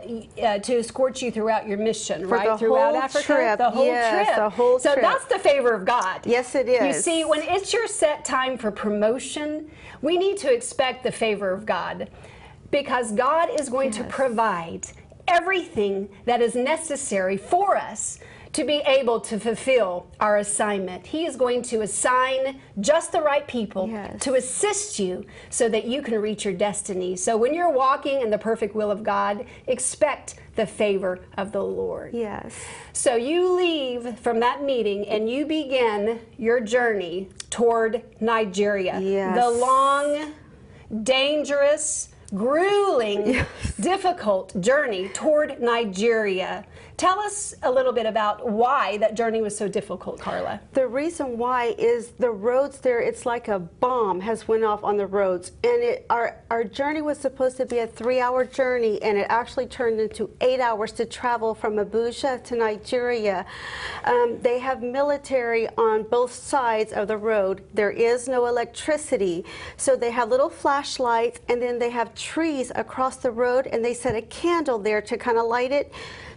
uh, 0.43 0.59
to 0.59 0.78
escort 0.78 1.23
you 1.23 1.31
throughout 1.31 1.66
your 1.69 1.78
mission, 1.78 2.23
For 2.28 2.35
right? 2.35 2.59
throughout 2.59 2.95
Africa, 2.97 3.25
trip. 3.25 3.59
the 3.59 3.71
whole 3.71 3.85
Yes, 3.87 4.26
trip. 4.26 4.37
the 4.37 4.50
whole 4.50 4.78
so 4.78 4.93
trip. 4.93 5.04
that's 5.04 5.25
the 5.26 5.38
favor 5.38 5.73
of 5.73 5.85
God. 5.85 6.21
Yes, 6.25 6.54
it 6.54 6.69
is. 6.69 6.83
You 6.85 6.93
see, 7.02 7.25
when 7.25 7.43
it's 7.43 7.73
your 7.73 7.87
set 7.87 8.25
time 8.25 8.59
for 8.59 8.71
promotion, 8.71 9.71
we 10.02 10.16
need 10.19 10.37
to 10.38 10.52
expect 10.52 11.02
the 11.04 11.12
favor 11.12 11.50
of 11.50 11.64
God 11.66 12.11
because 12.71 13.12
God 13.12 13.49
is 13.59 13.69
going 13.69 13.90
to 13.93 14.04
provide 14.04 14.88
everything 15.28 16.09
that 16.26 16.43
is 16.43 16.54
necessary 16.54 17.37
for 17.37 17.76
us 17.76 18.19
to 18.54 18.64
be 18.64 18.80
able 18.87 19.20
to 19.20 19.38
fulfill 19.38 20.06
our 20.20 20.37
assignment. 20.38 21.06
He 21.06 21.26
is 21.26 21.34
going 21.37 21.62
to 21.62 21.82
assign 21.82 22.61
just 22.80 23.11
the 23.12 23.20
right 23.20 23.46
people 23.46 23.88
Yes. 23.88 24.20
to 24.23 24.34
assist 24.34 24.99
you 24.99 25.26
so 25.50 25.68
that 25.68 25.84
you 25.87 26.02
can 26.02 26.14
reach 26.20 26.44
your 26.44 26.54
destiny. 26.54 27.16
So 27.16 27.37
when 27.37 27.52
you're 27.52 27.70
walking 27.70 28.20
in 28.23 28.30
the 28.30 28.38
perfect 28.38 28.75
will 28.75 28.90
of 28.92 29.02
God, 29.02 29.44
expect 29.66 30.37
the 30.54 30.66
favor 30.66 31.18
of 31.37 31.50
the 31.50 31.62
Lord. 31.64 32.14
Yes. 32.14 32.54
So 32.92 33.16
you 33.16 33.52
leave 33.56 34.18
from 34.20 34.38
that 34.40 34.62
meeting 34.62 35.06
and 35.08 35.28
you 35.28 35.46
begin 35.46 36.20
your 36.38 36.61
journey 36.61 37.28
toward 37.50 38.04
Nigeria. 38.20 39.00
Yes. 39.00 39.37
The 39.37 39.50
long, 39.50 40.32
dangerous, 41.02 42.11
grueling, 42.34 43.44
difficult 43.80 44.58
journey 44.61 45.08
toward 45.08 45.61
Nigeria. 45.61 46.64
Tell 46.96 47.18
us 47.18 47.54
a 47.64 47.70
little 47.70 47.92
bit 47.92 48.06
about 48.06 48.48
why 48.48 48.98
that 48.98 49.16
journey 49.16 49.42
was 49.42 49.56
so 49.56 49.66
difficult, 49.66 50.20
Carla. 50.20 50.60
The 50.74 50.86
reason 50.86 51.38
why 51.38 51.74
is 51.76 52.10
the 52.20 52.30
roads 52.30 52.78
there, 52.78 53.00
it's 53.00 53.26
like 53.26 53.48
a 53.48 53.58
bomb 53.58 54.20
has 54.20 54.46
went 54.46 54.62
off 54.62 54.84
on 54.84 54.96
the 54.96 55.06
roads. 55.06 55.50
And 55.64 55.82
it, 55.82 56.06
our, 56.08 56.36
our 56.50 56.62
journey 56.62 57.02
was 57.02 57.18
supposed 57.18 57.56
to 57.56 57.66
be 57.66 57.78
a 57.78 57.86
three 57.86 58.20
hour 58.20 58.44
journey 58.44 59.02
and 59.02 59.18
it 59.18 59.26
actually 59.28 59.66
turned 59.66 59.98
into 59.98 60.30
eight 60.40 60.60
hours 60.60 60.92
to 60.92 61.04
travel 61.04 61.52
from 61.52 61.74
Abuja 61.76 62.44
to 62.44 62.56
Nigeria. 62.56 63.44
Um, 64.04 64.38
they 64.40 64.60
have 64.60 64.80
military 64.80 65.68
on 65.70 66.04
both 66.04 66.32
sides 66.32 66.92
of 66.92 67.08
the 67.08 67.16
road. 67.16 67.64
There 67.74 67.90
is 67.90 68.28
no 68.28 68.46
electricity. 68.46 69.44
So 69.76 69.96
they 69.96 70.12
have 70.12 70.28
little 70.28 70.50
flashlights 70.50 71.40
and 71.48 71.60
then 71.60 71.80
they 71.80 71.90
have 71.90 72.14
trees 72.14 72.70
across 72.76 73.16
the 73.16 73.32
road 73.32 73.66
and 73.66 73.84
they 73.84 73.94
set 73.94 74.14
a 74.14 74.22
candle 74.22 74.78
there 74.78 75.02
to 75.02 75.18
kind 75.18 75.38
of 75.38 75.46
light 75.46 75.72
it. 75.72 75.92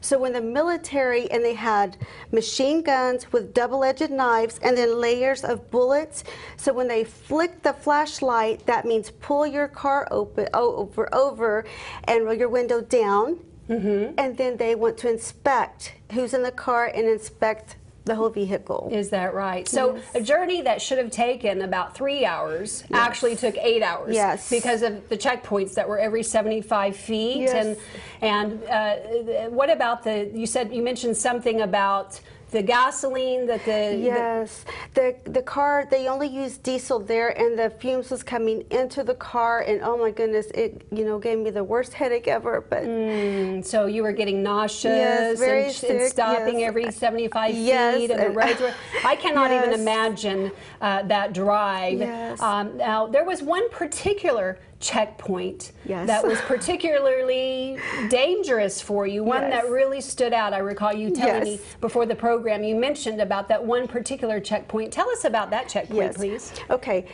So 0.07 0.17
when 0.17 0.31
the 0.31 0.41
military 0.41 1.29
and 1.31 1.43
they 1.43 1.53
had 1.53 1.97
machine 2.31 2.81
guns 2.81 3.33
with 3.33 3.53
double-edged 3.53 4.09
knives 4.09 4.57
and 4.63 4.77
then 4.77 5.01
layers 5.01 5.43
of 5.43 5.69
bullets. 5.69 6.23
So 6.55 6.71
when 6.71 6.87
they 6.87 7.03
flick 7.03 7.61
the 7.61 7.73
flashlight, 7.73 8.65
that 8.67 8.85
means 8.85 9.11
pull 9.11 9.45
your 9.45 9.67
car 9.67 10.07
open 10.09 10.47
over 10.53 11.13
over 11.13 11.65
and 12.05 12.23
roll 12.23 12.33
your 12.33 12.47
window 12.47 12.79
down. 12.79 13.39
Mm-hmm. 13.67 14.13
And 14.17 14.37
then 14.37 14.55
they 14.55 14.75
want 14.75 14.97
to 14.99 15.09
inspect 15.09 15.95
who's 16.13 16.33
in 16.33 16.41
the 16.41 16.53
car 16.53 16.85
and 16.85 17.05
inspect 17.05 17.75
the 18.07 18.15
whole 18.15 18.29
vehicle. 18.29 18.89
Is 18.91 19.09
that 19.09 19.33
right? 19.33 19.67
So 19.67 19.99
a 20.15 20.21
journey 20.21 20.61
that 20.61 20.81
should 20.81 20.97
have 20.97 21.11
taken 21.11 21.61
about 21.61 21.95
three 21.95 22.25
hours 22.25 22.83
actually 22.91 23.35
took 23.35 23.57
eight 23.57 23.83
hours. 23.83 24.15
Yes. 24.15 24.49
Because 24.49 24.81
of 24.81 25.07
the 25.09 25.17
checkpoints 25.17 25.73
that 25.75 25.87
were 25.87 25.99
every 25.99 26.23
75 26.23 26.95
feet. 26.95 27.41
Yes. 27.41 27.53
And 27.53 27.77
and 28.19 28.63
uh, 28.63 29.49
what 29.49 29.69
about 29.69 30.03
the? 30.03 30.31
You 30.33 30.47
said 30.47 30.73
you 30.73 30.81
mentioned 30.81 31.15
something 31.17 31.61
about 31.61 32.19
the 32.51 32.61
gasoline 32.61 33.45
that 33.47 33.63
the, 33.65 33.97
Yes, 34.01 34.63
the 34.93 35.15
the 35.25 35.41
car 35.41 35.85
they 35.89 36.07
only 36.07 36.27
used 36.27 36.63
diesel 36.63 36.99
there, 36.99 37.29
and 37.37 37.57
the 37.59 37.69
fumes 37.69 38.09
was 38.09 38.23
coming 38.23 38.63
into 38.71 39.03
the 39.03 39.15
car, 39.15 39.61
and 39.61 39.81
oh 39.83 39.97
my 39.97 40.11
goodness, 40.11 40.47
it 40.53 40.81
you 40.91 41.03
know 41.05 41.19
gave 41.19 41.39
me 41.39 41.49
the 41.49 41.63
worst 41.63 41.93
headache 41.93 42.27
ever. 42.27 42.61
But 42.61 42.83
Mm, 42.83 43.65
so 43.65 43.85
you 43.85 44.01
were 44.03 44.11
getting 44.13 44.41
nauseous 44.43 44.95
Yes, 44.95 45.39
very 45.39 45.65
and, 45.65 45.73
sh- 45.75 45.83
and 45.83 46.01
stopping 46.03 46.59
yes. 46.59 46.67
every 46.69 46.91
75 46.91 47.55
Yes, 47.55 47.95
feet 47.97 48.11
and 48.11 48.19
the 48.21 48.29
roads 48.29 48.61
were 48.61 48.73
I 49.03 49.15
cannot 49.15 49.51
even 49.51 49.73
imagine 49.81 50.51
uh, 50.81 51.03
that 51.03 51.33
drive. 51.33 51.99
Yes. 51.99 52.41
Um, 52.41 52.77
now 52.77 53.07
there 53.07 53.25
was 53.25 53.41
one 53.43 53.69
particular 53.69 54.57
checkpoint 54.79 55.71
Yes. 55.85 56.07
that 56.07 56.25
was 56.25 56.39
particularly 56.45 57.77
dangerous 58.09 58.81
for 58.81 59.07
you, 59.07 59.23
one 59.23 59.49
that 59.49 59.69
really 59.69 60.01
stood 60.01 60.33
out. 60.33 60.53
I 60.53 60.59
recall 60.59 60.93
you 60.93 61.09
telling 61.11 61.43
me 61.43 61.59
before 61.81 62.05
the 62.05 62.15
program 62.15 62.63
you 62.63 62.75
mentioned 62.75 63.21
about 63.21 63.47
that 63.49 63.63
one 63.63 63.87
particular 63.87 64.39
checkpoint. 64.39 64.93
Tell 64.93 65.09
us 65.09 65.25
about 65.25 65.49
that 65.51 65.67
checkpoint, 65.69 65.97
yes, 65.99 66.17
please. 66.17 66.53
Okay, 66.69 67.05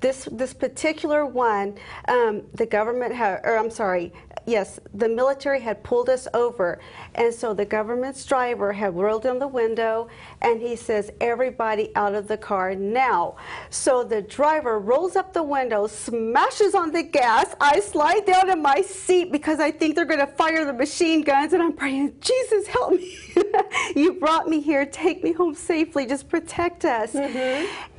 this 0.00 0.28
this 0.32 0.54
particular 0.54 1.26
one, 1.26 1.76
um, 2.08 2.42
the 2.54 2.66
government 2.66 3.14
had, 3.14 3.40
or 3.44 3.56
I'm 3.56 3.70
sorry, 3.70 4.12
yes, 4.46 4.80
the 4.94 5.08
military 5.08 5.60
had 5.60 5.82
pulled 5.82 6.08
us 6.08 6.26
over, 6.34 6.80
and 7.14 7.32
so 7.32 7.52
the 7.54 7.64
government's 7.64 8.24
driver 8.24 8.72
had 8.72 8.96
rolled 8.96 9.22
down 9.22 9.38
the 9.38 9.48
window, 9.48 10.08
and 10.40 10.60
he 10.60 10.76
says, 10.76 11.12
"Everybody 11.20 11.92
out 11.94 12.14
of 12.14 12.28
the 12.28 12.36
car 12.36 12.74
now." 12.74 13.36
So 13.68 14.02
the 14.02 14.22
driver 14.22 14.78
rolls 14.78 15.16
up 15.16 15.32
the 15.32 15.42
window, 15.42 15.86
smashes 15.86 16.74
on 16.74 16.92
the 16.92 17.02
gas. 17.02 17.54
I 17.60 17.80
slide 17.80 18.24
down 18.26 18.50
in 18.50 18.62
my 18.62 18.80
seat 18.82 19.30
because 19.30 19.60
I 19.60 19.70
think 19.70 19.96
they're 19.96 20.04
going 20.04 20.20
to 20.20 20.26
fire 20.26 20.64
the 20.64 20.72
machine 20.72 21.22
guns, 21.22 21.52
and 21.52 21.62
I'm 21.62 21.74
praying, 21.74 22.14
"Jesus, 22.20 22.66
help 22.66 22.92
me! 22.92 23.18
you 23.96 24.14
brought 24.14 24.48
me 24.48 24.60
here. 24.60 24.86
Take 24.86 25.22
me 25.22 25.32
home 25.32 25.54
safely. 25.54 26.06
Just 26.06 26.28
protect 26.28 26.84
us." 26.84 27.14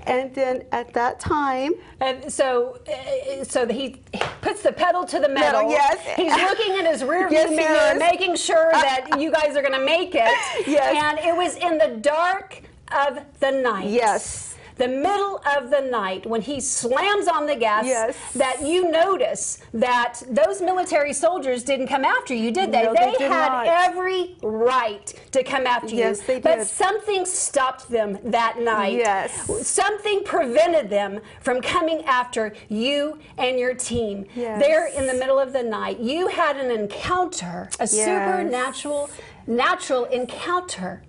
And 0.06 0.34
then 0.34 0.64
at 0.72 0.94
that 0.94 1.20
time, 1.20 1.74
And 2.00 2.32
so, 2.32 2.80
uh, 2.88 3.44
so 3.44 3.68
he 3.68 4.02
puts 4.42 4.64
the 4.64 4.72
pedal 4.72 5.04
to 5.06 5.20
the 5.20 5.30
metal. 5.30 5.62
Metal, 5.62 5.72
yes. 5.72 6.00
He's 6.16 6.34
looking 6.34 6.78
in 6.80 6.86
his 6.86 7.04
rearview 7.04 7.32
Yes, 7.32 7.50
mirror, 7.50 8.00
making 8.00 8.36
sure 8.36 8.72
that 8.72 9.20
you 9.20 9.32
guys 9.32 9.56
are 9.56 9.62
going 9.62 9.80
to 9.80 9.86
make 9.86 10.16
it. 10.16 10.32
Yes. 10.68 10.96
And 11.04 11.20
it 11.20 11.36
was 11.36 11.56
in 11.56 11.78
the 11.78 12.00
dark 12.02 12.62
of 12.92 13.20
the 13.40 13.52
night. 13.52 13.90
Yes. 13.90 14.51
The 14.82 14.88
middle 14.88 15.40
of 15.56 15.70
the 15.70 15.82
night 15.82 16.26
when 16.26 16.42
he 16.42 16.60
slams 16.60 17.28
on 17.28 17.46
the 17.46 17.56
gas. 17.56 17.86
Yes. 17.86 18.18
That 18.34 18.64
you 18.64 18.90
notice 18.90 19.60
that 19.76 20.24
those 20.28 20.60
military 20.60 21.14
soldiers 21.14 21.64
didn't 21.64 21.86
come 21.86 22.04
after 22.04 22.34
you, 22.34 22.50
did 22.50 22.72
they? 22.72 22.82
No, 22.86 22.94
they 22.96 23.12
did 23.12 23.32
had 23.32 23.50
not. 23.50 23.68
every 23.68 24.38
right 24.42 25.14
to 25.34 25.44
come 25.44 25.68
after 25.68 25.90
you. 25.90 25.98
Yes, 25.98 26.22
they 26.22 26.36
did. 26.36 26.44
But 26.44 26.66
something 26.66 27.28
stopped 27.28 27.90
them 27.90 28.18
that 28.24 28.60
night. 28.60 28.94
Yes. 28.94 29.68
Something 29.68 30.24
prevented 30.24 30.90
them 30.90 31.20
from 31.42 31.62
coming 31.62 32.04
after 32.06 32.56
you 32.68 33.20
and 33.38 33.60
your 33.60 33.76
team. 33.76 34.26
Yes. 34.34 34.60
There 34.60 34.88
in 34.88 35.06
the 35.06 35.14
middle 35.14 35.38
of 35.38 35.54
the 35.54 35.62
night, 35.62 36.00
you 36.00 36.26
had 36.28 36.58
an 36.58 36.72
encounter, 36.72 37.70
a 37.80 37.84
Yes. 37.84 37.92
supernatural, 37.92 39.12
natural 39.46 40.06
encounter 40.06 41.04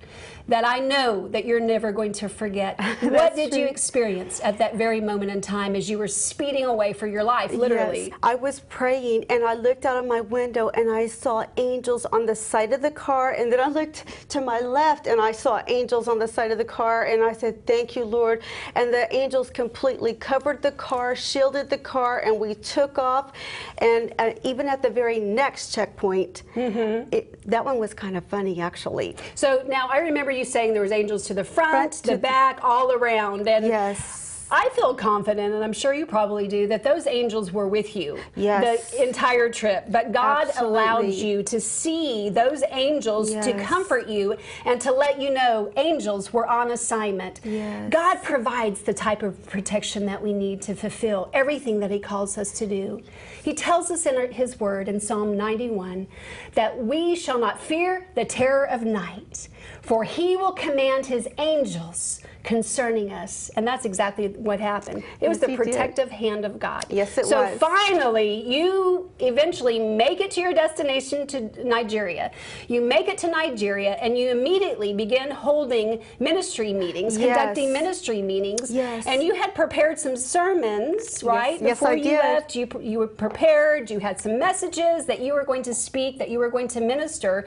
that 0.48 0.66
I 0.66 0.78
know 0.78 1.28
that 1.28 1.44
you're 1.44 1.60
never 1.60 1.92
going 1.92 2.12
to 2.14 2.28
forget. 2.28 2.80
what 3.00 3.36
did 3.36 3.54
you 3.54 3.66
experience 3.66 4.40
at 4.42 4.58
that 4.58 4.76
very 4.76 5.00
moment 5.00 5.30
in 5.30 5.40
time 5.40 5.76
as 5.76 5.88
you 5.88 5.98
were 5.98 6.08
speeding 6.08 6.64
away 6.64 6.92
for 6.92 7.06
your 7.06 7.22
life, 7.24 7.52
literally? 7.52 8.08
Yes, 8.08 8.18
I 8.22 8.34
was 8.34 8.60
praying 8.60 9.24
and 9.30 9.44
I 9.44 9.54
looked 9.54 9.86
out 9.86 9.96
of 9.96 10.06
my 10.06 10.20
window 10.20 10.68
and 10.70 10.90
I 10.90 11.06
saw 11.06 11.44
angels 11.56 12.04
on 12.06 12.26
the 12.26 12.34
side 12.34 12.72
of 12.72 12.82
the 12.82 12.90
car. 12.90 13.32
And 13.32 13.52
then 13.52 13.60
I 13.60 13.68
looked 13.68 14.28
to 14.30 14.40
my 14.40 14.60
left 14.60 15.06
and 15.06 15.20
I 15.20 15.32
saw 15.32 15.62
angels 15.68 16.08
on 16.08 16.18
the 16.18 16.28
side 16.28 16.50
of 16.50 16.58
the 16.58 16.64
car. 16.64 17.04
And 17.04 17.22
I 17.22 17.32
said, 17.32 17.64
Thank 17.66 17.96
you, 17.96 18.04
Lord. 18.04 18.42
And 18.74 18.92
the 18.92 19.12
angels 19.14 19.50
completely 19.50 20.14
covered 20.14 20.62
the 20.62 20.72
car, 20.72 21.14
shielded 21.14 21.70
the 21.70 21.78
car, 21.78 22.20
and 22.20 22.38
we 22.38 22.54
took 22.54 22.98
off. 22.98 23.32
And 23.78 24.12
uh, 24.18 24.32
even 24.42 24.68
at 24.68 24.82
the 24.82 24.90
very 24.90 25.20
next 25.20 25.72
checkpoint, 25.74 26.42
Mm-hmm. 26.54 27.08
it, 27.12 27.50
that 27.50 27.64
one 27.64 27.78
was 27.78 27.94
kind 27.94 28.16
of 28.16 28.24
funny, 28.24 28.60
actually. 28.60 29.16
So 29.34 29.64
now 29.68 29.88
I 29.88 29.98
remember 29.98 30.30
you 30.32 30.44
saying 30.44 30.72
there 30.72 30.82
was 30.82 30.92
angels 30.92 31.26
to 31.26 31.34
the 31.34 31.44
front, 31.44 31.70
Front, 31.70 32.02
the 32.02 32.16
back, 32.16 32.60
all 32.62 32.92
around. 32.92 33.46
And 33.48 33.66
Yes. 33.66 34.31
I 34.52 34.68
feel 34.74 34.94
confident, 34.94 35.54
and 35.54 35.64
I'm 35.64 35.72
sure 35.72 35.94
you 35.94 36.04
probably 36.04 36.46
do, 36.46 36.66
that 36.68 36.82
those 36.84 37.06
angels 37.06 37.52
were 37.52 37.66
with 37.66 37.96
you 37.96 38.18
Yes. 38.36 38.90
the 38.90 39.02
entire 39.02 39.48
trip. 39.48 39.86
But 39.88 40.12
God 40.12 40.50
allowed 40.58 41.06
you 41.06 41.42
to 41.44 41.58
see 41.58 42.28
those 42.28 42.62
angels 42.70 43.30
to 43.32 43.54
comfort 43.64 44.08
you 44.08 44.36
and 44.66 44.78
to 44.82 44.92
let 44.92 45.20
you 45.20 45.30
know 45.30 45.72
angels 45.76 46.32
were 46.34 46.46
on 46.46 46.70
assignment. 46.70 47.40
Yes. 47.44 47.90
God 47.90 48.22
provides 48.22 48.82
the 48.82 48.92
type 48.92 49.22
of 49.22 49.44
protection 49.46 50.04
that 50.06 50.22
we 50.22 50.34
need 50.34 50.60
to 50.62 50.74
fulfill 50.74 51.30
everything 51.32 51.80
that 51.80 51.90
He 51.90 51.98
calls 51.98 52.36
us 52.36 52.52
to 52.52 52.66
do. 52.66 53.02
He 53.42 53.54
tells 53.54 53.90
us 53.90 54.04
in 54.04 54.32
His 54.32 54.60
Word 54.60 54.86
in 54.86 55.00
Psalm 55.00 55.34
91 55.36 56.06
that 56.54 56.76
we 56.76 57.16
shall 57.16 57.38
not 57.38 57.58
fear 57.58 58.06
the 58.14 58.26
terror 58.26 58.68
of 58.68 58.82
night, 58.82 59.48
for 59.80 60.04
He 60.04 60.36
will 60.36 60.52
command 60.52 61.06
His 61.06 61.26
angels 61.38 62.20
concerning 62.44 63.12
us. 63.12 63.50
And 63.56 63.66
that's 63.66 63.84
exactly 63.84 64.28
what 64.42 64.60
happened. 64.60 65.02
It 65.20 65.28
was 65.28 65.38
Yes, 65.38 65.40
the 65.46 65.46
He 65.52 65.56
did. 65.56 65.64
protective 65.64 66.10
hand 66.10 66.44
of 66.44 66.58
God. 66.58 66.84
Yes, 66.90 67.16
it 67.18 67.26
so 67.26 67.42
was. 67.42 67.58
So 67.60 67.66
finally, 67.66 68.42
you 68.46 69.10
eventually 69.20 69.78
make 69.78 70.20
it 70.20 70.30
to 70.32 70.40
your 70.40 70.52
destination 70.52 71.26
to 71.28 71.64
Nigeria. 71.64 72.30
You 72.68 72.80
make 72.80 73.08
it 73.08 73.18
to 73.18 73.28
Nigeria 73.28 73.92
and 74.00 74.18
you 74.18 74.30
immediately 74.30 74.92
begin 74.92 75.30
holding 75.30 76.02
ministry 76.18 76.72
meetings, 76.72 77.16
Yes. 77.16 77.36
conducting 77.36 77.72
ministry 77.72 78.22
meetings. 78.22 78.70
Yes. 78.70 79.06
And 79.06 79.22
you 79.22 79.34
had 79.34 79.54
prepared 79.54 79.98
some 79.98 80.16
sermons, 80.16 81.22
right? 81.22 81.60
yes, 81.60 81.78
Before 81.78 81.88
I 81.90 81.94
you 81.94 82.04
did. 82.04 82.18
left, 82.18 82.54
you, 82.56 82.68
you 82.80 82.98
were 82.98 83.06
prepared, 83.06 83.90
you 83.90 83.98
had 83.98 84.20
some 84.20 84.38
messages 84.38 85.06
that 85.06 85.20
you 85.20 85.34
were 85.34 85.44
going 85.44 85.62
to 85.64 85.74
speak, 85.74 86.18
that 86.18 86.28
you 86.30 86.38
were 86.38 86.50
going 86.50 86.68
to 86.68 86.80
minister, 86.80 87.46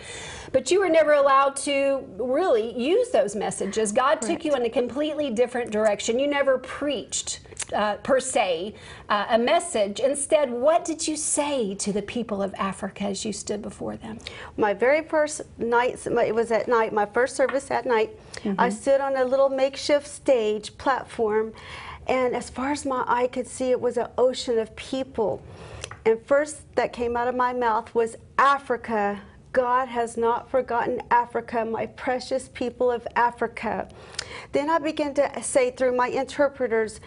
but 0.55 0.71
you 0.71 0.79
were 0.79 0.87
never 0.87 1.11
allowed 1.11 1.53
to 1.53 2.01
really 2.17 2.71
use 2.81 3.09
those 3.09 3.35
messages. 3.35 3.91
God 3.91 4.21
took 4.21 4.45
you 4.45 4.55
in 4.55 4.63
a 4.63 4.69
completely 4.69 5.29
different 5.29 5.69
direction. 5.69 6.17
You 6.17 6.27
never 6.27 6.57
preached. 6.57 7.41
Uh, 7.73 7.95
per 7.97 8.19
se, 8.19 8.75
uh, 9.09 9.25
a 9.31 9.39
message. 9.39 9.99
Instead, 9.99 10.51
what 10.51 10.85
did 10.85 11.07
you 11.07 11.17
say 11.17 11.73
to 11.73 11.91
the 11.91 12.01
people 12.03 12.43
of 12.43 12.53
Africa 12.59 13.05
as 13.05 13.25
you 13.25 13.33
stood 13.33 13.61
before 13.61 13.97
them? 13.97 14.19
My 14.55 14.73
very 14.73 15.01
first 15.01 15.41
night, 15.57 16.05
it 16.05 16.35
was 16.35 16.51
at 16.51 16.67
night, 16.67 16.93
my 16.93 17.07
first 17.07 17.35
service 17.35 17.71
at 17.71 17.87
night. 17.87 18.11
I 18.59 18.69
stood 18.69 19.01
on 19.01 19.17
a 19.17 19.25
little 19.25 19.49
makeshift 19.49 20.05
stage 20.05 20.77
platform, 20.77 21.53
and 22.07 22.35
as 22.35 22.51
far 22.51 22.71
as 22.71 22.85
my 22.85 23.03
eye 23.07 23.27
could 23.27 23.47
see, 23.47 23.71
it 23.71 23.81
was 23.81 23.97
an 23.97 24.07
ocean 24.17 24.59
of 24.59 24.75
people. 24.75 25.41
And 26.05 26.21
first 26.25 26.75
that 26.75 26.93
came 26.93 27.17
out 27.17 27.27
of 27.27 27.35
my 27.35 27.51
mouth 27.51 27.95
was 27.95 28.15
Africa. 28.37 29.21
God 29.55 29.87
has 29.87 30.17
not 30.17 30.51
forgotten 30.51 31.01
Africa, 31.11 31.63
my 31.63 31.85
precious 31.85 32.49
people 32.49 32.91
of 32.91 33.07
Africa. 33.15 33.87
Then 34.51 34.69
I 34.69 34.79
began 34.79 35.13
to 35.13 35.41
say 35.41 35.71
through 35.71 35.95
my 35.95 36.09
interpreters, 36.09 36.99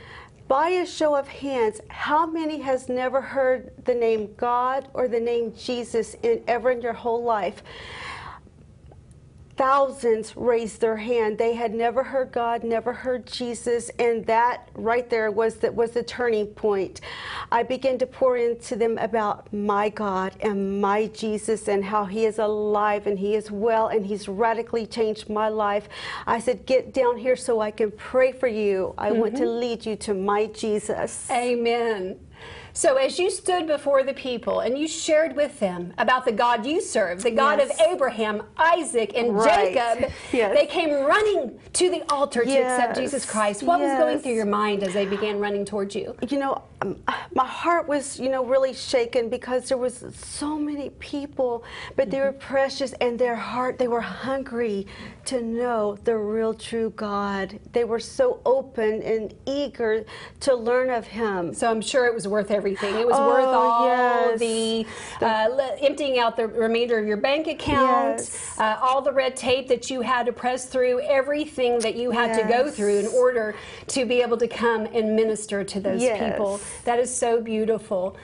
by 0.49 0.71
a 0.71 0.87
show 0.87 1.15
of 1.15 1.29
hands, 1.29 1.83
how 1.89 2.25
many 2.25 2.59
has 2.63 2.89
never 2.89 3.21
heard 3.21 3.73
the 3.85 3.95
name 3.95 4.33
God 4.39 4.89
or 4.95 5.09
the 5.09 5.21
name 5.21 5.53
Jesus 5.59 6.17
in 6.23 6.43
ever 6.49 6.71
in 6.71 6.81
your 6.81 6.95
whole 6.95 7.23
life? 7.23 7.63
Thousands 9.59 10.37
raised 10.37 10.81
their 10.81 10.99
hand. 10.99 11.37
They 11.37 11.55
had 11.55 11.75
never 11.75 12.05
heard 12.05 12.31
God, 12.31 12.63
never 12.63 12.93
heard 12.93 13.27
Jesus, 13.27 13.91
and 13.99 14.25
that 14.27 14.69
right 14.75 15.11
there 15.11 15.33
was 15.33 15.57
the, 15.57 15.73
was 15.73 15.91
the 15.91 16.05
turning 16.05 16.47
point. 16.47 17.01
I 17.51 17.65
began 17.65 17.99
to 17.99 18.07
pour 18.07 18.37
into 18.37 18.77
them 18.77 18.99
about 18.99 19.53
my 19.53 19.89
God 19.89 20.37
and 20.39 20.81
my 20.81 21.09
Jesus 21.09 21.67
and 21.67 21.85
how 21.85 22.05
He 22.05 22.25
is 22.25 22.39
alive 22.39 23.09
and 23.09 23.19
He 23.19 23.35
is 23.35 23.51
well 23.51 23.89
and 23.89 24.07
He's 24.07 24.29
radically 24.29 24.87
changed 24.87 25.29
my 25.29 25.49
life. 25.49 25.89
I 26.25 26.39
said, 26.39 26.65
Get 26.65 26.95
down 26.95 27.19
here 27.19 27.35
so 27.35 27.61
I 27.61 27.73
can 27.73 27.91
pray 27.91 28.31
for 28.31 28.47
you. 28.47 28.95
I 28.97 29.11
want 29.11 29.35
to 29.39 29.43
mm-hmm. 29.43 29.59
lead 29.59 29.85
you 29.85 29.97
to 29.97 30.15
my 30.15 30.47
Jesus. 30.47 31.29
Amen. 31.33 32.17
So, 32.73 32.97
as 32.97 33.19
you 33.19 33.29
stood 33.31 33.67
before 33.67 34.05
the 34.05 34.15
people 34.15 34.61
and 34.61 34.79
you 34.79 34.87
shared 34.87 35.35
with 35.35 35.59
them 35.59 35.93
about 35.99 36.25
the 36.25 36.31
God 36.33 36.65
you 36.65 36.81
serve, 36.81 37.23
the 37.25 37.31
God 37.33 37.59
Yes. 37.59 37.71
of 37.75 37.81
Abraham, 37.93 38.43
Isaac, 38.57 39.13
and 39.17 39.35
Right. 39.35 39.75
Jacob, 39.75 40.13
Yes. 40.33 40.57
they 40.57 40.67
came 40.67 40.91
running 41.05 41.59
to 41.73 41.91
the 41.91 42.03
altar 42.13 42.45
to 42.45 42.51
accept 42.51 42.97
Jesus 42.97 43.25
Christ. 43.25 43.65
What 43.65 43.81
was 43.81 43.91
going 43.99 44.21
through 44.21 44.35
your 44.35 44.47
mind 44.47 44.85
as 44.85 44.95
they 44.95 45.07
began 45.07 45.41
running 45.41 45.65
towards 45.65 45.97
you? 45.97 46.15
you 46.29 46.39
know, 46.39 46.63
um, 46.83 47.03
my 47.35 47.47
heart 47.47 47.89
was, 47.89 48.19
you 48.21 48.29
know, 48.29 48.45
really 48.45 48.73
shaken 48.73 49.29
because 49.29 49.69
there 49.69 49.79
was 49.79 50.05
so 50.15 50.59
many 50.59 50.91
people, 50.91 51.65
but 51.97 52.11
they 52.11 52.21
were 52.21 52.33
precious 52.33 52.93
and 53.01 53.19
their 53.19 53.35
heart, 53.35 53.79
they 53.79 53.89
were 53.89 54.01
hungry 54.01 54.87
to 55.25 55.43
know 55.43 55.97
the 56.05 56.17
real 56.17 56.55
true 56.55 56.91
God. 56.97 57.59
They 57.73 57.85
were 57.85 57.99
so 58.01 58.41
open 58.47 59.03
and 59.03 59.35
eager 59.47 60.05
to 60.41 60.55
learn 60.55 60.91
of 60.91 61.07
Him. 61.07 61.53
So, 61.53 61.71
I'm 61.71 61.81
sure 61.81 62.07
it 62.07 62.15
was 62.15 62.29
worth 62.29 62.51
everything. 62.51 62.95
It 62.97 63.07
was 63.07 63.17
Oh, 63.19 63.27
worth 63.27 63.45
all 63.47 63.87
yes. 63.87 64.39
the 64.41 64.87
uh, 65.21 65.49
emptying 65.81 66.19
out 66.19 66.37
the 66.37 66.47
remainder 66.47 66.99
of 66.99 67.07
your 67.07 67.17
bank 67.17 67.47
account, 67.49 68.19
Yes. 68.19 68.59
uh, 68.59 68.79
all 68.81 69.03
the 69.03 69.13
red 69.13 69.37
tape 69.37 69.69
that 69.69 69.91
you 69.91 70.01
had 70.01 70.27
to 70.27 70.33
press 70.33 70.67
through, 70.67 71.01
everything 71.01 71.79
that 71.81 71.97
you 71.97 72.11
had 72.13 72.35
to 72.41 72.47
go 72.49 72.71
through 72.71 72.99
in 72.99 73.07
order 73.09 73.55
to 73.89 74.05
be 74.07 74.23
able 74.23 74.37
to 74.37 74.49
come 74.49 74.87
and 74.87 75.17
minister 75.17 75.65
to 75.65 75.81
those 75.81 76.03
Yes. 76.03 76.33
people. 76.33 76.61
That 76.85 76.99
is 76.99 77.15
so 77.15 77.41
beautiful. 77.41 78.17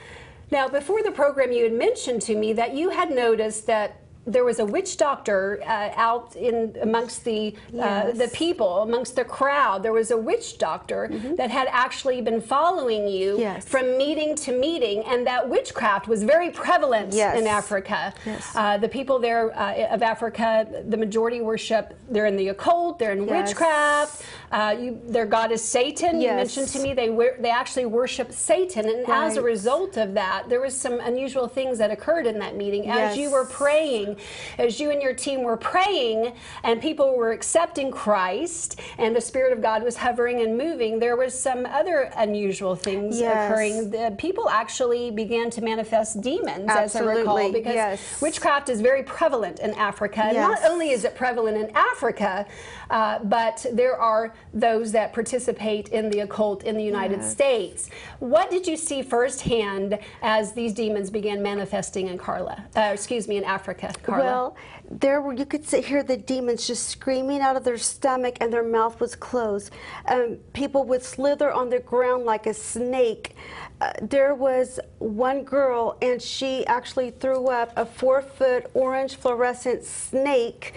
Now, 0.51 0.67
before 0.67 1.01
the 1.03 1.11
program, 1.11 1.51
you 1.51 1.63
had 1.63 1.73
mentioned 1.73 2.21
to 2.23 2.35
me 2.35 2.53
that 2.53 2.73
you 2.73 2.89
had 2.91 3.11
noticed 3.11 3.67
that 3.67 4.01
there 4.27 4.43
was 4.43 4.59
a 4.59 4.65
witch 4.65 4.97
doctor 4.97 5.61
uh, 5.65 5.91
out 5.95 6.35
in 6.35 6.75
amongst 6.81 7.23
the 7.25 7.55
uh, 7.79 8.11
the 8.11 8.27
people, 8.33 8.81
amongst 8.81 9.15
the 9.15 9.23
crowd. 9.23 9.83
There 9.83 9.93
was 9.93 10.11
a 10.11 10.17
witch 10.17 10.57
doctor 10.57 11.09
that 11.37 11.51
had 11.51 11.67
actually 11.69 12.21
been 12.21 12.41
following 12.41 13.07
you. 13.07 13.39
Yes. 13.39 13.65
from 13.67 13.97
meeting 13.97 14.35
to 14.35 14.51
meeting, 14.57 15.03
and 15.05 15.27
that 15.27 15.47
witchcraft 15.47 16.07
was 16.07 16.23
very 16.23 16.49
prevalent 16.49 17.13
Yes. 17.13 17.39
in 17.39 17.47
Africa. 17.47 18.13
Yes. 18.25 18.51
Uh, 18.55 18.77
the 18.77 18.87
people 18.89 19.19
there 19.19 19.57
uh, 19.57 19.93
of 19.93 20.01
Africa, 20.01 20.67
the 20.87 20.97
majority 20.97 21.41
worship. 21.41 21.93
They're 22.09 22.25
in 22.25 22.35
the 22.37 22.49
occult. 22.49 22.99
They're 22.99 23.11
in 23.11 23.27
Yes. 23.27 23.49
witchcraft. 23.49 24.23
Uh, 24.51 24.75
you, 24.79 24.99
their 25.07 25.25
god 25.25 25.51
is 25.51 25.61
Satan. 25.61 26.21
You 26.21 26.29
mentioned 26.29 26.67
to 26.69 26.79
me 26.79 26.93
they 26.93 27.09
they 27.39 27.49
actually 27.49 27.85
worship 27.85 28.31
Satan, 28.31 28.87
and 28.89 29.07
as 29.09 29.37
a 29.37 29.41
result 29.41 29.97
of 29.97 30.13
that, 30.15 30.49
there 30.49 30.61
was 30.61 30.75
some 30.79 30.99
unusual 30.99 31.47
things 31.47 31.77
that 31.77 31.91
occurred 31.91 32.25
in 32.25 32.39
that 32.39 32.55
meeting. 32.55 32.89
As 32.89 33.17
you 33.17 33.29
were 33.31 33.45
praying, 33.45 34.14
as 34.57 34.79
you 34.79 34.91
and 34.91 35.01
your 35.01 35.13
team 35.13 35.43
were 35.43 35.57
praying, 35.57 36.33
and 36.63 36.81
people 36.81 37.15
were 37.15 37.31
accepting 37.31 37.91
Christ, 37.91 38.79
and 38.97 39.15
the 39.15 39.21
Spirit 39.21 39.53
of 39.53 39.61
God 39.61 39.83
was 39.83 39.97
hovering 39.97 40.41
and 40.41 40.57
moving, 40.57 40.99
there 40.99 41.15
was 41.15 41.37
some 41.37 41.65
other 41.65 42.11
unusual 42.17 42.75
things 42.75 43.19
Yes. 43.19 43.51
occurring. 43.51 43.89
The 43.91 44.15
people 44.17 44.49
actually 44.49 45.11
began 45.11 45.49
to 45.51 45.61
manifest 45.61 46.21
demons, 46.21 46.69
as 46.69 46.95
I 46.95 46.99
recall, 46.99 47.37
Absolutely, 47.37 47.59
because 47.59 47.75
yes. 47.75 48.21
witchcraft 48.21 48.69
is 48.69 48.81
very 48.81 49.03
prevalent 49.03 49.59
in 49.59 49.73
Africa. 49.75 50.23
And 50.23 50.37
Not 50.37 50.59
only 50.65 50.91
is 50.91 51.03
it 51.05 51.15
prevalent 51.15 51.57
in 51.57 51.75
Africa, 51.75 52.45
uh, 52.89 53.19
but 53.23 53.65
there 53.71 53.95
are 53.99 54.33
those 54.53 54.91
that 54.91 55.13
participate 55.13 55.89
in 55.89 56.09
the 56.09 56.19
occult 56.21 56.63
in 56.63 56.75
the 56.75 56.83
United 56.83 57.19
Yes. 57.19 57.31
States. 57.31 57.89
What 58.19 58.49
did 58.51 58.67
you 58.67 58.77
see 58.77 59.01
firsthand 59.01 59.97
as 60.21 60.53
these 60.53 60.73
demons 60.73 61.09
began 61.09 61.41
manifesting 61.41 62.07
in 62.07 62.17
Carla? 62.17 62.63
Uh, 62.75 62.91
excuse 62.93 63.27
me, 63.27 63.37
in 63.37 63.43
Africa, 63.43 63.93
Carla. 64.05 64.23
Well, 64.23 64.57
there 64.89 65.19
were 65.21 65.33
you 65.33 65.45
could 65.45 65.65
sit, 65.65 65.85
hear 65.85 66.03
the 66.03 66.17
demons 66.17 66.67
just 66.67 66.89
screaming 66.89 67.41
out 67.41 67.55
of 67.55 67.63
their 67.63 67.77
stomach, 67.77 68.37
and 68.39 68.53
their 68.53 68.63
mouth 68.63 68.99
was 68.99 69.15
closed. 69.15 69.71
Um, 70.07 70.37
people 70.53 70.83
would 70.85 71.03
slither 71.03 71.51
on 71.51 71.69
the 71.69 71.79
ground 71.79 72.25
like 72.25 72.45
a 72.45 72.53
snake. 72.53 73.35
Uh, 73.81 73.91
there 74.01 74.35
was 74.35 74.79
one 74.99 75.43
girl, 75.43 75.97
and 76.01 76.21
she 76.21 76.65
actually 76.67 77.11
threw 77.11 77.47
up 77.47 77.73
a 77.75 77.85
four-foot 77.85 78.69
orange 78.73 79.15
fluorescent 79.15 79.83
snake, 79.83 80.75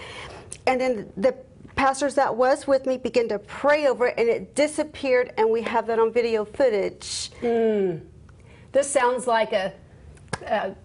and 0.65 0.81
then 0.81 1.11
the 1.15 1.35
pastors 1.75 2.15
that 2.15 2.35
was 2.35 2.67
with 2.67 2.85
me 2.85 2.97
began 2.97 3.29
to 3.29 3.39
pray 3.39 3.87
over 3.87 4.07
it, 4.07 4.15
and 4.17 4.27
it 4.27 4.55
disappeared, 4.55 5.33
and 5.37 5.49
we 5.49 5.61
have 5.61 5.85
that 5.87 5.99
on 5.99 6.11
video 6.11 6.43
footage. 6.43 7.31
this 8.71 8.89
sounds 8.89 9.27
like 9.27 9.53
a, 9.53 9.71
a 10.45 10.75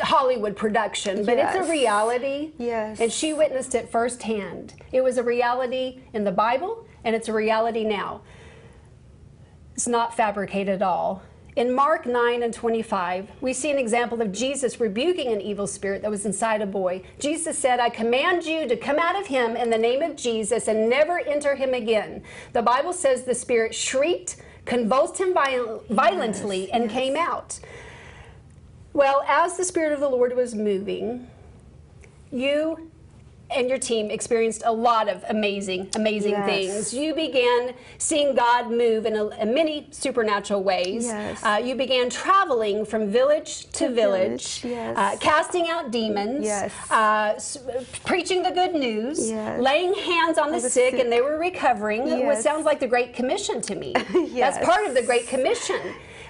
Hollywood 0.00 0.56
production, 0.56 1.24
but 1.24 1.38
it's 1.38 1.54
a 1.54 1.70
reality. 1.70 2.52
Yes. 2.58 3.00
And 3.00 3.12
she 3.12 3.32
witnessed 3.32 3.74
it 3.74 3.90
firsthand. 3.90 4.74
It 4.92 5.02
was 5.02 5.18
a 5.18 5.22
reality 5.22 6.00
in 6.12 6.24
the 6.24 6.32
Bible, 6.32 6.86
and 7.04 7.14
it's 7.14 7.28
a 7.28 7.32
reality 7.32 7.84
now. 7.84 8.22
It's 9.74 9.86
not 9.86 10.16
fabricated 10.16 10.76
at 10.76 10.82
all. 10.82 11.22
In 11.54 11.74
Mark 11.74 12.06
9 12.06 12.42
and 12.42 12.54
25, 12.54 13.28
we 13.42 13.52
see 13.52 13.70
an 13.70 13.76
example 13.76 14.22
of 14.22 14.32
Jesus 14.32 14.80
rebuking 14.80 15.30
an 15.30 15.40
evil 15.42 15.66
spirit 15.66 16.00
that 16.00 16.10
was 16.10 16.24
inside 16.24 16.62
a 16.62 16.66
boy. 16.66 17.02
Jesus 17.18 17.58
said, 17.58 17.78
I 17.78 17.90
command 17.90 18.44
you 18.44 18.66
to 18.66 18.76
come 18.76 18.98
out 18.98 19.20
of 19.20 19.26
him 19.26 19.54
in 19.54 19.68
the 19.68 19.76
name 19.76 20.00
of 20.00 20.16
Jesus 20.16 20.66
and 20.66 20.88
never 20.88 21.18
enter 21.18 21.54
him 21.54 21.74
again. 21.74 22.22
The 22.54 22.62
Bible 22.62 22.94
says 22.94 23.24
the 23.24 23.34
spirit 23.34 23.74
shrieked, 23.74 24.36
convulsed 24.64 25.18
him 25.18 25.34
viol- 25.34 25.84
violently, 25.90 26.72
and 26.72 26.88
came 26.88 27.16
out. 27.16 27.60
Well, 28.92 29.24
as 29.26 29.56
the 29.56 29.64
Spirit 29.64 29.92
of 29.92 30.00
the 30.00 30.08
Lord 30.08 30.36
was 30.36 30.54
moving, 30.54 31.26
you 32.30 32.90
and 33.54 33.68
your 33.68 33.76
team 33.78 34.10
experienced 34.10 34.62
a 34.64 34.72
lot 34.72 35.10
of 35.10 35.22
amazing, 35.28 35.90
amazing 35.94 36.30
Yes. 36.32 36.46
things. 36.46 36.94
You 36.94 37.14
began 37.14 37.74
seeing 37.98 38.34
God 38.34 38.70
move 38.70 39.04
in, 39.04 39.14
a, 39.14 39.28
in 39.28 39.52
many 39.52 39.88
supernatural 39.90 40.62
ways. 40.62 41.04
Yes. 41.04 41.42
Uh, 41.44 41.60
you 41.62 41.74
began 41.74 42.08
traveling 42.08 42.86
from 42.86 43.10
village 43.10 43.64
to, 43.72 43.88
To 43.88 43.94
village, 43.94 44.60
village, 44.62 44.64
yes. 44.64 44.96
uh, 44.96 45.16
casting 45.20 45.68
out 45.68 45.90
demons, 45.90 46.46
Yes. 46.46 46.72
uh, 46.90 47.38
preaching 48.06 48.42
the 48.42 48.52
good 48.52 48.74
news, 48.74 49.28
Yes. 49.30 49.60
laying 49.60 49.92
hands 49.94 50.38
on 50.38 50.50
the, 50.50 50.58
the 50.58 50.70
sick, 50.70 50.92
sick. 50.92 51.00
and 51.00 51.12
they 51.12 51.20
were 51.20 51.38
recovering. 51.38 52.08
It 52.08 52.24
was- 52.24 52.42
sounds 52.42 52.64
like 52.64 52.80
the 52.80 52.88
Great 52.88 53.12
Commission 53.14 53.60
to 53.62 53.74
me. 53.74 53.92
Yes. 54.14 54.54
That's 54.56 54.66
part 54.66 54.86
of 54.86 54.94
the 54.94 55.02
Great 55.02 55.26
Commission. 55.28 55.80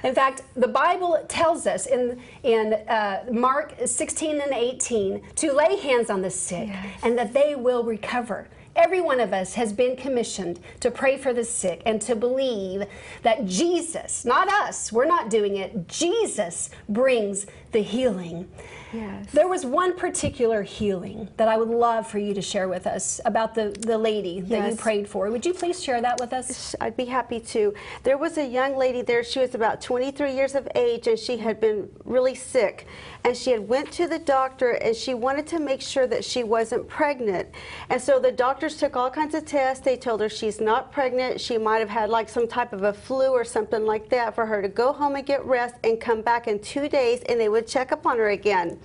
In 0.03 0.15
fact, 0.15 0.43
the 0.55 0.69
Bible 0.69 1.25
tells 1.29 1.67
us 1.67 1.87
in, 1.87 2.21
in 2.43 2.75
uh, 2.89 3.25
Mark 3.31 3.75
16 3.85 4.41
and 4.41 4.53
18 4.53 5.23
to 5.37 5.53
lay 5.53 5.77
hands 5.77 6.11
on 6.11 6.23
the 6.23 6.31
sick 6.31 6.71
and 7.03 7.17
that 7.19 7.33
they 7.33 7.55
will 7.55 7.85
recover. 7.85 8.49
Every 8.75 9.03
one 9.03 9.21
of 9.21 9.35
us 9.35 9.55
has 9.55 9.73
been 9.73 9.97
commissioned 9.97 10.59
to 10.81 10.91
pray 10.91 11.19
for 11.19 11.35
the 11.35 11.45
sick 11.45 11.83
and 11.85 12.01
to 12.03 12.17
believe 12.17 12.85
that 13.23 13.45
Jesus, 13.45 14.25
not 14.25 14.49
us, 14.49 14.91
we're 14.91 15.05
not 15.05 15.29
doing 15.29 15.57
it, 15.57 15.89
Jesus 15.89 16.71
brings 16.89 17.47
the 17.73 17.83
healing. 17.83 18.49
Yes. 18.93 19.31
There 19.33 19.49
was 19.49 19.65
one 19.65 19.97
particular 19.97 20.63
healing 20.63 21.29
that 21.39 21.49
I 21.49 21.57
would 21.57 21.69
love 21.69 22.07
for 22.07 22.19
you 22.19 22.35
to 22.35 22.43
share 22.43 22.69
with 22.69 22.87
us 22.87 23.21
about 23.25 23.55
the, 23.55 23.75
the 23.81 23.97
lady 23.97 24.41
that 24.43 24.71
you 24.71 24.77
prayed 24.77 25.09
for. 25.09 25.31
Would 25.31 25.47
you 25.47 25.55
please 25.55 25.83
share 25.83 26.03
that 26.03 26.21
with 26.21 26.33
us? 26.33 26.77
I'd 26.81 26.97
be 26.97 27.07
happy 27.07 27.41
to. 27.41 27.73
There 28.03 28.19
was 28.19 28.37
a 28.37 28.47
young 28.47 28.77
lady 28.77 29.01
there. 29.01 29.25
She 29.25 29.39
was 29.39 29.55
about 29.55 29.81
23 29.81 30.35
years 30.35 30.55
of 30.55 30.69
age, 30.75 31.07
and 31.07 31.19
she 31.19 31.39
had 31.39 31.59
been 31.59 31.89
really 32.05 32.35
sick. 32.35 32.87
And 33.25 33.37
she 33.37 33.51
had 33.53 33.67
went 33.67 33.91
to 33.93 34.07
the 34.07 34.19
doctor, 34.19 34.73
and 34.73 34.95
she 34.95 35.15
wanted 35.15 35.47
to 35.49 35.59
make 35.59 35.81
sure 35.81 36.07
that 36.09 36.25
she 36.25 36.45
wasn't 36.45 36.87
pregnant. 36.87 37.49
And 37.89 38.01
so 38.01 38.19
the 38.19 38.33
doctors 38.33 38.77
took 38.77 38.95
all 38.95 39.11
kinds 39.11 39.35
of 39.35 39.47
tests. 39.47 39.83
They 39.83 39.97
told 39.97 40.21
her 40.21 40.29
she's 40.29 40.61
not 40.61 40.93
pregnant. 40.93 41.41
She 41.41 41.57
might 41.57 41.79
have 41.79 41.89
had 41.89 42.11
like 42.11 42.29
some 42.29 42.47
type 42.47 42.75
of 42.75 42.83
a 42.83 42.93
flu 42.93 43.29
or 43.29 43.45
something 43.45 43.87
like 43.87 44.11
that 44.11 44.35
for 44.35 44.45
her 44.45 44.61
to 44.61 44.69
go 44.69 44.93
home 44.93 45.17
and 45.17 45.25
get 45.25 45.43
rest 45.47 45.77
and 45.83 45.99
come 45.99 46.21
back 46.21 46.47
in 46.47 46.59
two 46.59 46.89
days, 46.89 47.23
and 47.29 47.41
they 47.41 47.49
would 47.49 47.62
check 47.63 47.93
up 47.93 48.07
on 48.07 48.19
her 48.19 48.31
again. 48.31 48.79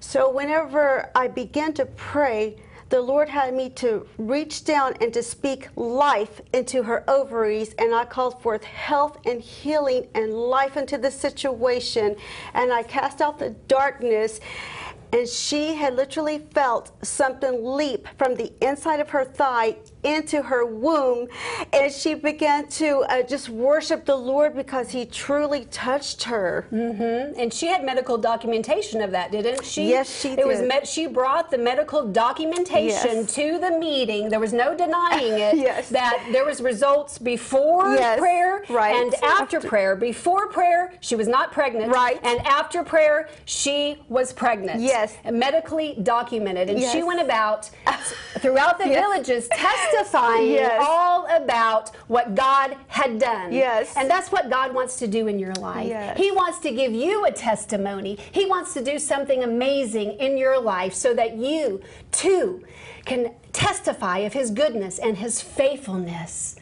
So 0.00 0.30
whenever 0.30 1.10
I 1.14 1.28
began 1.28 1.72
to 1.74 1.86
pray, 1.86 2.56
the 2.88 3.00
Lord 3.00 3.28
had 3.28 3.52
me 3.52 3.68
to 3.70 4.06
reach 4.16 4.64
down 4.64 4.94
and 5.02 5.12
to 5.12 5.22
speak 5.22 5.68
life 5.76 6.40
into 6.54 6.82
her 6.82 7.04
ovaries, 7.08 7.74
and 7.78 7.94
I 7.94 8.06
called 8.06 8.40
forth 8.40 8.64
health 8.64 9.18
and 9.26 9.42
healing 9.42 10.08
and 10.14 10.32
life 10.32 10.78
into 10.78 10.96
the 10.96 11.10
situation, 11.10 12.16
and 12.54 12.72
I 12.72 12.82
cast 12.82 13.20
out 13.20 13.38
the 13.38 13.50
darkness. 13.50 14.40
And 15.12 15.28
she 15.28 15.74
had 15.74 15.94
literally 15.96 16.38
felt 16.52 16.92
something 17.04 17.64
leap 17.64 18.06
from 18.18 18.34
the 18.34 18.52
inside 18.60 19.00
of 19.00 19.10
her 19.10 19.24
thigh 19.24 19.76
into 20.04 20.40
her 20.42 20.64
womb, 20.64 21.26
and 21.72 21.92
she 21.92 22.14
began 22.14 22.68
to 22.68 22.98
uh, 23.08 23.22
just 23.22 23.48
worship 23.48 24.04
the 24.04 24.14
Lord 24.14 24.54
because 24.54 24.90
He 24.90 25.04
truly 25.04 25.64
touched 25.66 26.22
her. 26.24 26.66
hmm 26.70 27.38
And 27.40 27.52
she 27.52 27.66
had 27.66 27.84
medical 27.84 28.16
documentation 28.16 29.02
of 29.02 29.10
that, 29.10 29.32
didn't 29.32 29.64
she? 29.64 29.88
Yes, 29.88 30.20
she 30.20 30.30
It 30.30 30.46
was 30.46 30.60
did. 30.60 30.68
met, 30.68 30.86
she 30.86 31.06
brought 31.08 31.50
the 31.50 31.58
medical 31.58 32.06
documentation 32.06 33.16
Yes. 33.18 33.34
to 33.34 33.58
the 33.58 33.72
meeting. 33.78 34.28
There 34.28 34.40
was 34.40 34.52
no 34.52 34.76
denying 34.76 35.32
it. 35.48 35.56
Yes. 35.56 35.88
That 35.88 36.28
there 36.32 36.44
was 36.44 36.60
results 36.60 37.18
before 37.18 37.94
Yes, 37.94 38.18
prayer 38.20 38.64
right. 38.70 38.94
and 38.94 39.14
after 39.24 39.60
prayer. 39.60 39.96
Before 39.96 40.48
prayer, 40.48 40.92
she 41.00 41.16
was 41.16 41.26
not 41.28 41.50
pregnant. 41.52 41.92
Right. 41.92 42.20
And 42.22 42.38
after 42.46 42.84
prayer, 42.84 43.28
she 43.46 43.96
was 44.08 44.32
pregnant. 44.32 44.80
Yes. 44.80 44.97
And 45.24 45.38
medically 45.38 45.96
documented. 46.02 46.68
And 46.70 46.80
she 46.82 47.02
went 47.02 47.20
about 47.20 47.70
throughout 48.38 48.78
the 48.78 48.88
Yes. 48.88 49.04
villages 49.04 49.48
testifying 49.48 50.50
Yes. 50.62 50.82
all 50.86 51.26
about 51.34 51.94
what 52.08 52.34
God 52.34 52.76
had 52.88 53.18
done. 53.18 53.52
Yes. 53.52 53.94
And 53.96 54.08
that's 54.10 54.30
what 54.32 54.48
God 54.50 54.74
wants 54.74 54.96
to 54.96 55.06
do 55.06 55.26
in 55.28 55.38
your 55.38 55.54
life. 55.54 55.86
Yes. 55.88 56.16
He 56.18 56.30
wants 56.30 56.58
to 56.60 56.70
give 56.70 56.92
you 56.92 57.24
a 57.26 57.30
testimony. 57.32 58.18
He 58.32 58.46
wants 58.46 58.74
to 58.74 58.82
do 58.82 58.98
something 58.98 59.42
amazing 59.44 60.12
in 60.18 60.36
your 60.38 60.58
life 60.60 60.94
so 60.94 61.14
that 61.14 61.36
you 61.36 61.80
too 62.12 62.64
can 63.04 63.32
testify 63.52 64.18
of 64.18 64.32
His 64.32 64.50
goodness 64.50 64.98
and 64.98 65.16
His 65.16 65.40
faithfulness. 65.40 66.56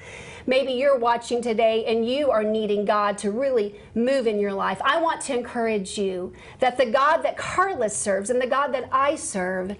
Maybe 0.46 0.72
you're 0.72 0.98
watching 0.98 1.42
today 1.42 1.84
and 1.86 2.08
you 2.08 2.30
are 2.30 2.44
needing 2.44 2.84
God 2.84 3.18
to 3.18 3.30
really 3.32 3.74
move 3.94 4.26
in 4.26 4.38
your 4.38 4.52
life. 4.52 4.80
I 4.84 5.00
want 5.00 5.20
to 5.22 5.36
encourage 5.36 5.98
you 5.98 6.32
that 6.60 6.76
the 6.76 6.86
God 6.86 7.18
that 7.22 7.36
Carlos 7.36 7.96
serves 7.96 8.30
and 8.30 8.40
the 8.40 8.46
God 8.46 8.68
that 8.68 8.88
I 8.92 9.16
serve 9.16 9.76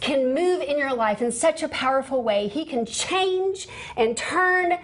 can 0.00 0.34
move 0.34 0.60
in 0.60 0.78
your 0.78 0.94
life 0.94 1.22
in 1.22 1.32
such 1.32 1.62
a 1.62 1.68
powerful 1.68 2.22
way. 2.22 2.48
He 2.48 2.64
can 2.64 2.84
change 2.84 3.66
and 3.96 4.16
turn 4.16 4.78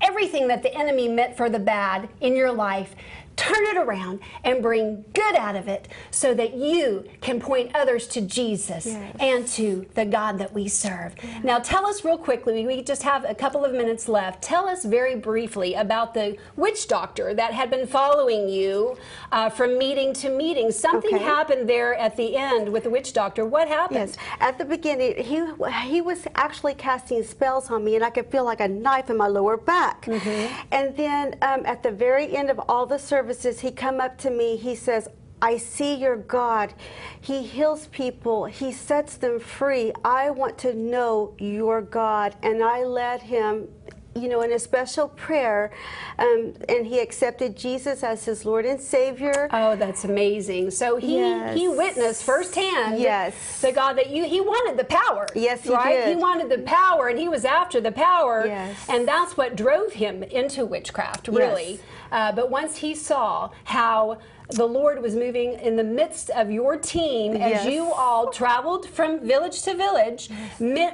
everything 0.00 0.46
that 0.48 0.62
the 0.62 0.72
enemy 0.74 1.08
meant 1.08 1.36
for 1.36 1.50
the 1.50 1.58
bad 1.58 2.08
in 2.20 2.36
your 2.36 2.52
life 2.52 2.94
turn 3.38 3.64
it 3.66 3.76
around 3.76 4.18
and 4.44 4.60
bring 4.62 5.04
good 5.14 5.34
out 5.36 5.56
of 5.56 5.68
it 5.68 5.88
so 6.10 6.34
that 6.34 6.54
you 6.54 7.04
can 7.20 7.40
point 7.40 7.70
others 7.74 8.06
to 8.08 8.20
Jesus 8.20 8.84
Yes. 8.86 9.16
and 9.20 9.46
to 9.48 9.86
the 9.94 10.04
God 10.04 10.38
that 10.38 10.52
we 10.52 10.66
serve. 10.68 11.14
Now, 11.44 11.58
tell 11.58 11.86
us 11.86 12.04
real 12.04 12.18
quickly, 12.18 12.66
we 12.66 12.82
just 12.82 13.02
have 13.04 13.24
a 13.24 13.34
couple 13.34 13.64
of 13.64 13.72
minutes 13.72 14.08
left. 14.08 14.42
Tell 14.42 14.68
us 14.68 14.84
very 14.84 15.14
briefly 15.14 15.74
about 15.74 16.14
the 16.14 16.36
witch 16.56 16.88
doctor 16.88 17.32
that 17.34 17.52
had 17.54 17.70
been 17.70 17.86
following 17.86 18.48
you 18.48 18.96
uh, 19.32 19.48
from 19.50 19.78
meeting 19.78 20.12
to 20.14 20.28
meeting. 20.30 20.70
Something 20.72 21.14
Okay. 21.14 21.24
happened 21.24 21.68
there 21.68 21.94
at 21.94 22.16
the 22.16 22.36
end 22.36 22.68
with 22.70 22.82
the 22.84 22.90
witch 22.90 23.12
doctor. 23.12 23.46
What 23.46 23.68
happened? 23.68 24.00
Yes, 24.00 24.16
at 24.40 24.58
the 24.58 24.64
beginning, 24.64 25.14
he 25.22 25.44
he 25.84 26.00
was 26.00 26.26
actually 26.34 26.74
casting 26.74 27.22
spells 27.22 27.70
on 27.70 27.84
me, 27.84 27.94
and 27.94 28.04
I 28.04 28.10
could 28.10 28.26
feel 28.26 28.44
like 28.44 28.60
a 28.60 28.68
knife 28.68 29.10
in 29.10 29.16
my 29.16 29.28
lower 29.28 29.56
back. 29.56 30.06
Mm-hmm. 30.06 30.54
And 30.72 30.96
then 30.96 31.36
um, 31.42 31.62
at 31.66 31.82
the 31.84 31.90
very 31.92 32.34
end 32.36 32.50
of 32.50 32.58
all 32.68 32.84
the 32.86 32.98
services, 33.28 33.60
he 33.60 33.70
come 33.70 34.00
up 34.00 34.16
to 34.18 34.30
me. 34.30 34.56
He 34.56 34.74
says. 34.74 35.08
I 35.40 35.56
see 35.56 35.94
your 35.94 36.16
God. 36.16 36.74
He 37.20 37.44
heals 37.44 37.86
people. 37.92 38.46
He 38.46 38.72
sets 38.72 39.16
them 39.16 39.38
free. 39.38 39.92
I 40.04 40.30
want 40.30 40.58
to 40.58 40.74
know 40.74 41.36
your 41.38 41.80
God. 41.80 42.34
And 42.42 42.60
I 42.60 42.82
led 42.82 43.22
him, 43.22 43.68
you 44.16 44.28
know, 44.28 44.40
in 44.40 44.50
a 44.52 44.58
special 44.58 45.06
prayer. 45.10 45.70
Um, 46.18 46.54
and 46.68 46.84
he 46.84 46.98
accepted 46.98 47.56
Jesus 47.56 48.02
as 48.02 48.24
his 48.24 48.44
Lord 48.44 48.66
and 48.66 48.80
Savior. 48.80 49.48
Oh, 49.52 49.76
that's 49.76 50.02
amazing. 50.04 50.72
So 50.72 50.96
he 50.96 51.18
he 51.56 51.68
witnessed 51.68 52.24
firsthand 52.24 52.98
Yes. 52.98 53.60
the 53.60 53.70
God 53.70 53.92
that 53.96 54.10
you 54.10 54.24
he 54.24 54.40
wanted 54.40 54.76
the 54.76 54.86
power. 54.92 55.28
Yes, 55.36 55.62
he 55.62 55.70
right? 55.72 56.08
He 56.08 56.16
wanted 56.16 56.48
the 56.48 56.64
power 56.64 57.06
and 57.06 57.16
he 57.16 57.28
was 57.28 57.44
after 57.44 57.80
the 57.80 57.92
power. 57.92 58.44
Yes. 58.44 58.76
And 58.88 59.06
that's 59.06 59.36
what 59.36 59.54
drove 59.54 59.92
him 59.92 60.24
into 60.24 60.66
witchcraft, 60.66 61.28
really. 61.28 61.74
Yes. 61.74 61.80
Uh, 62.10 62.32
but 62.32 62.50
once 62.50 62.76
he 62.78 62.94
saw 62.94 63.50
how 63.64 64.18
the 64.50 64.66
Lord 64.66 65.02
was 65.02 65.14
moving 65.14 65.54
in 65.60 65.76
the 65.76 65.84
midst 65.84 66.30
of 66.30 66.50
your 66.50 66.78
team 66.78 67.34
as 67.34 67.64
Yes. 67.64 67.66
you 67.66 67.92
all 67.92 68.30
traveled 68.30 68.88
from 68.88 69.20
village 69.20 69.60
to 69.62 69.74
village, 69.74 70.30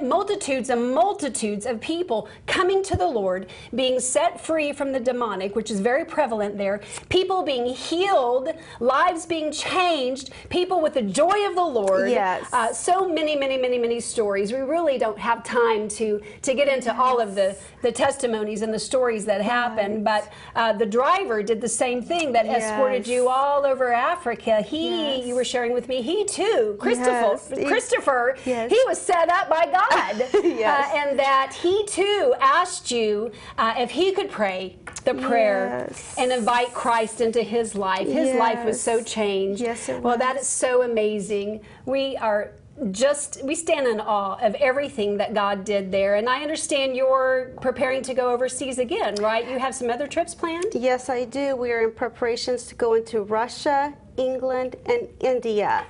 multitudes 0.01 0.69
and 0.69 0.93
multitudes 0.93 1.65
of 1.65 1.79
people 1.79 2.27
coming 2.47 2.83
to 2.83 2.97
the 2.97 3.07
Lord, 3.07 3.47
being 3.73 3.99
set 3.99 4.41
free 4.41 4.73
from 4.73 4.91
the 4.91 4.99
demonic, 4.99 5.55
which 5.55 5.71
is 5.71 5.79
very 5.79 6.03
prevalent 6.03 6.57
there, 6.57 6.81
people 7.09 7.43
being 7.43 7.65
healed, 7.65 8.49
lives 8.81 9.25
being 9.25 9.51
changed, 9.51 10.31
people 10.49 10.81
with 10.81 10.93
the 10.93 11.01
joy 11.01 11.47
of 11.47 11.55
the 11.55 11.63
Lord. 11.63 12.09
Yes. 12.09 12.51
Uh, 12.51 12.73
so 12.73 13.07
many, 13.07 13.35
many, 13.37 13.57
many, 13.57 13.77
many 13.77 13.99
stories. 14.01 14.51
We 14.51 14.59
really 14.59 14.97
don't 14.97 15.17
have 15.19 15.43
time 15.43 15.87
to 15.89 16.21
to 16.41 16.53
get 16.53 16.67
into 16.67 16.93
all 16.95 17.19
of 17.21 17.35
the 17.35 17.55
the 17.81 17.91
testimonies 17.91 18.61
and 18.63 18.73
the 18.73 18.79
stories 18.79 19.23
that 19.25 19.41
happened. 19.41 20.03
But 20.03 20.31
uh, 20.55 20.73
the 20.73 20.85
driver 20.85 21.41
did 21.41 21.61
the 21.61 21.69
same 21.69 22.01
thing 22.01 22.33
that 22.33 22.45
escorted 22.45 23.07
you 23.07 23.29
all 23.29 23.44
over 23.53 23.91
Africa. 23.93 24.61
He, 24.61 25.17
Yes. 25.17 25.25
you 25.27 25.35
were 25.35 25.43
sharing 25.45 25.73
with 25.73 25.87
me, 25.87 26.01
he 26.01 26.25
too, 26.25 26.75
Christopher, 26.79 27.11
Yes. 27.11 27.49
He- 27.57 27.65
Christopher, 27.65 28.37
Yes. 28.45 28.71
he 28.71 28.79
was 28.87 28.99
set 28.99 29.29
up 29.29 29.49
by 29.49 29.65
God, 29.65 30.27
Yes. 30.43 30.93
Uh, 30.93 30.97
and 30.97 31.19
that 31.19 31.53
he 31.61 31.85
too 31.85 32.33
asked 32.39 32.91
you 32.91 33.31
uh, 33.57 33.73
if 33.77 33.91
he 33.91 34.11
could 34.11 34.29
pray 34.31 34.77
the 35.03 35.13
prayer 35.13 35.85
Yes. 35.87 36.15
and 36.17 36.31
invite 36.31 36.73
Christ 36.73 37.21
into 37.21 37.41
his 37.43 37.75
life. 37.75 38.07
His 38.07 38.35
life 38.35 38.65
was 38.65 38.81
so 38.81 39.03
changed. 39.03 39.61
Yes, 39.61 39.87
it 39.89 39.95
was. 39.95 40.03
well, 40.03 40.17
that 40.17 40.37
is 40.37 40.47
so 40.47 40.81
amazing. 40.81 41.61
We 41.85 42.17
are 42.17 42.51
just 42.91 43.43
we 43.43 43.55
stand 43.55 43.87
in 43.87 43.99
awe 43.99 44.37
of 44.41 44.53
everything 44.55 45.17
that 45.17 45.33
God 45.33 45.63
did 45.63 45.91
there. 45.91 46.15
And 46.15 46.27
I 46.27 46.41
understand 46.41 46.95
you're 46.95 47.51
preparing 47.61 48.01
to 48.03 48.13
go 48.13 48.31
overseas 48.31 48.79
again, 48.79 49.15
right? 49.15 49.49
You 49.49 49.59
have 49.59 49.73
some 49.73 49.89
other 49.89 50.07
trips 50.07 50.35
planned? 50.35 50.65
Yes, 50.73 51.09
I 51.09 51.25
do. 51.25 51.55
We 51.55 51.71
are 51.71 51.83
in 51.83 51.91
preparations 51.91 52.65
to 52.67 52.75
go 52.75 52.95
into 52.95 53.21
Russia, 53.21 53.93
England, 54.17 54.75
and 54.85 55.07
India. 55.21 55.85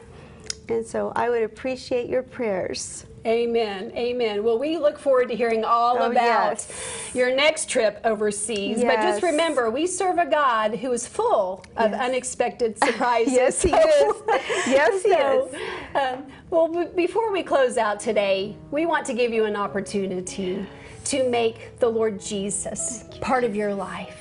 And 0.69 0.85
so 0.85 1.11
I 1.15 1.29
would 1.29 1.43
appreciate 1.43 2.09
your 2.09 2.23
prayers. 2.23 3.05
Amen. 3.25 3.91
Amen. 3.95 4.43
Well, 4.43 4.59
we 4.59 4.77
look 4.77 4.99
forward 4.99 5.29
to 5.29 5.35
hearing 5.35 5.63
all 5.65 5.97
Oh, 5.97 6.11
about 6.11 6.13
yes. 6.61 7.11
your 7.15 7.35
next 7.35 7.67
trip 7.67 7.99
overseas. 8.03 8.83
But 8.83 8.97
just 8.97 9.23
remember, 9.23 9.71
we 9.71 9.88
serve 9.88 10.19
a 10.19 10.27
God 10.27 10.75
who 10.75 10.91
is 10.91 11.07
full 11.07 11.65
of 11.75 11.93
unexpected 11.93 12.77
surprises. 12.83 13.33
Yes, 13.33 13.61
he 13.63 13.73
is. 13.73 14.13
Yes, 14.67 15.03
he 15.03 15.13
so, 15.13 15.49
is. 15.51 15.55
Um, 15.95 16.25
well, 16.51 16.85
before 16.95 17.31
we 17.31 17.41
close 17.41 17.77
out 17.77 17.99
today, 17.99 18.55
we 18.71 18.85
want 18.85 19.05
to 19.07 19.13
give 19.13 19.33
you 19.33 19.45
an 19.45 19.55
opportunity 19.55 20.65
to 21.05 21.29
make 21.29 21.79
the 21.79 21.88
Lord 21.88 22.19
Jesus 22.19 23.05
part 23.21 23.43
of 23.43 23.55
your 23.55 23.73
life. 23.73 24.19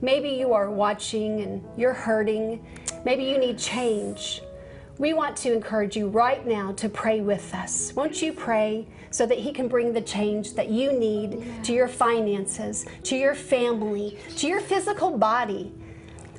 Maybe 0.00 0.28
you 0.30 0.52
are 0.52 0.70
watching 0.70 1.40
and 1.40 1.64
you're 1.76 1.92
hurting. 1.92 2.64
Maybe 3.04 3.24
you 3.24 3.38
need 3.38 3.58
change. 3.58 4.42
We 4.98 5.12
want 5.12 5.36
to 5.38 5.52
encourage 5.52 5.96
you 5.96 6.08
right 6.08 6.44
now 6.44 6.72
to 6.72 6.88
pray 6.88 7.20
with 7.20 7.54
us. 7.54 7.92
Won't 7.94 8.20
you 8.20 8.32
pray 8.32 8.84
so 9.12 9.26
that 9.26 9.38
He 9.38 9.52
can 9.52 9.68
bring 9.68 9.92
the 9.92 10.00
change 10.00 10.54
that 10.54 10.70
you 10.70 10.92
need 10.92 11.64
to 11.64 11.72
your 11.72 11.86
finances, 11.86 12.84
to 13.04 13.16
your 13.16 13.36
family, 13.36 14.18
to 14.38 14.48
your 14.48 14.58
physical 14.58 15.16
body, 15.16 15.72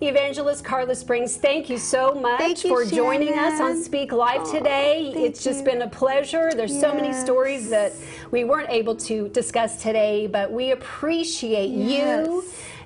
Evangelist 0.00 0.62
Carla 0.62 0.94
Springs, 0.94 1.36
thank 1.36 1.70
you 1.70 1.78
so 1.78 2.12
much 2.12 2.64
you, 2.64 2.70
for 2.70 2.84
joining 2.84 3.38
us 3.38 3.60
on 3.60 3.82
Speak 3.82 4.12
Life 4.12 4.50
today. 4.50 5.12
It's 5.16 5.42
just 5.42 5.60
you. 5.60 5.64
been 5.64 5.82
a 5.82 5.88
pleasure. 5.88 6.52
There's 6.54 6.78
so 6.78 6.92
many 6.92 7.14
stories 7.14 7.70
that 7.70 7.92
we 8.30 8.44
weren't 8.44 8.68
able 8.68 8.94
to 8.96 9.28
discuss 9.30 9.82
today, 9.82 10.26
but 10.26 10.52
we 10.52 10.72
appreciate 10.72 11.70
you 11.70 11.86
Yes. 11.86 12.28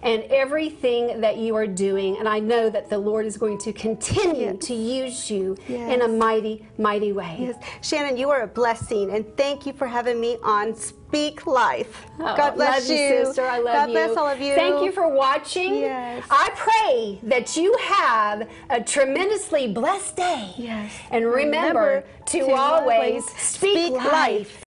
And 0.02 0.22
everything 0.24 1.20
that 1.20 1.36
you 1.38 1.54
are 1.56 1.66
doing. 1.66 2.16
And 2.18 2.28
I 2.28 2.38
know 2.40 2.70
that 2.70 2.88
the 2.88 2.98
Lord 2.98 3.26
is 3.26 3.36
going 3.36 3.58
to 3.58 3.72
continue 3.72 4.52
Yes. 4.54 4.66
to 4.66 4.74
use 4.74 5.30
you 5.30 5.56
Yes. 5.68 5.92
in 5.94 6.02
a 6.02 6.08
mighty, 6.08 6.66
mighty 6.78 7.12
way. 7.12 7.36
Yes. 7.40 7.56
Shannon, 7.82 8.16
you 8.16 8.30
are 8.30 8.42
a 8.42 8.46
blessing, 8.46 9.10
and 9.10 9.24
thank 9.36 9.66
you 9.66 9.72
for 9.72 9.86
having 9.86 10.20
me 10.20 10.38
on 10.42 10.74
Speak 10.74 11.46
Life. 11.46 12.06
Oh, 12.20 12.36
God 12.36 12.54
bless 12.54 12.88
love 12.88 12.96
you, 12.98 13.24
sister. 13.26 13.42
I 13.44 13.58
love 13.58 13.74
God 13.74 13.88
you. 13.88 13.92
bless 13.94 14.16
all 14.16 14.28
of 14.28 14.40
you. 14.40 14.54
Thank 14.54 14.82
you 14.84 14.92
for 14.92 15.08
watching. 15.08 15.78
Yes. 15.78 16.24
I 16.30 16.50
pray 16.54 17.18
that 17.28 17.56
you 17.56 17.76
have 17.82 18.48
a 18.70 18.80
tremendously 18.80 19.72
blessed 19.72 20.16
day. 20.16 20.50
Yes. 20.56 20.92
And 21.10 21.26
remember, 21.26 21.50
Remember 21.80 22.04
to, 22.26 22.38
to 22.38 22.50
always 22.52 22.96
always 22.96 23.24
speak, 23.36 23.86
speak 23.88 23.92
life. 23.92 24.12
life. 24.12 24.64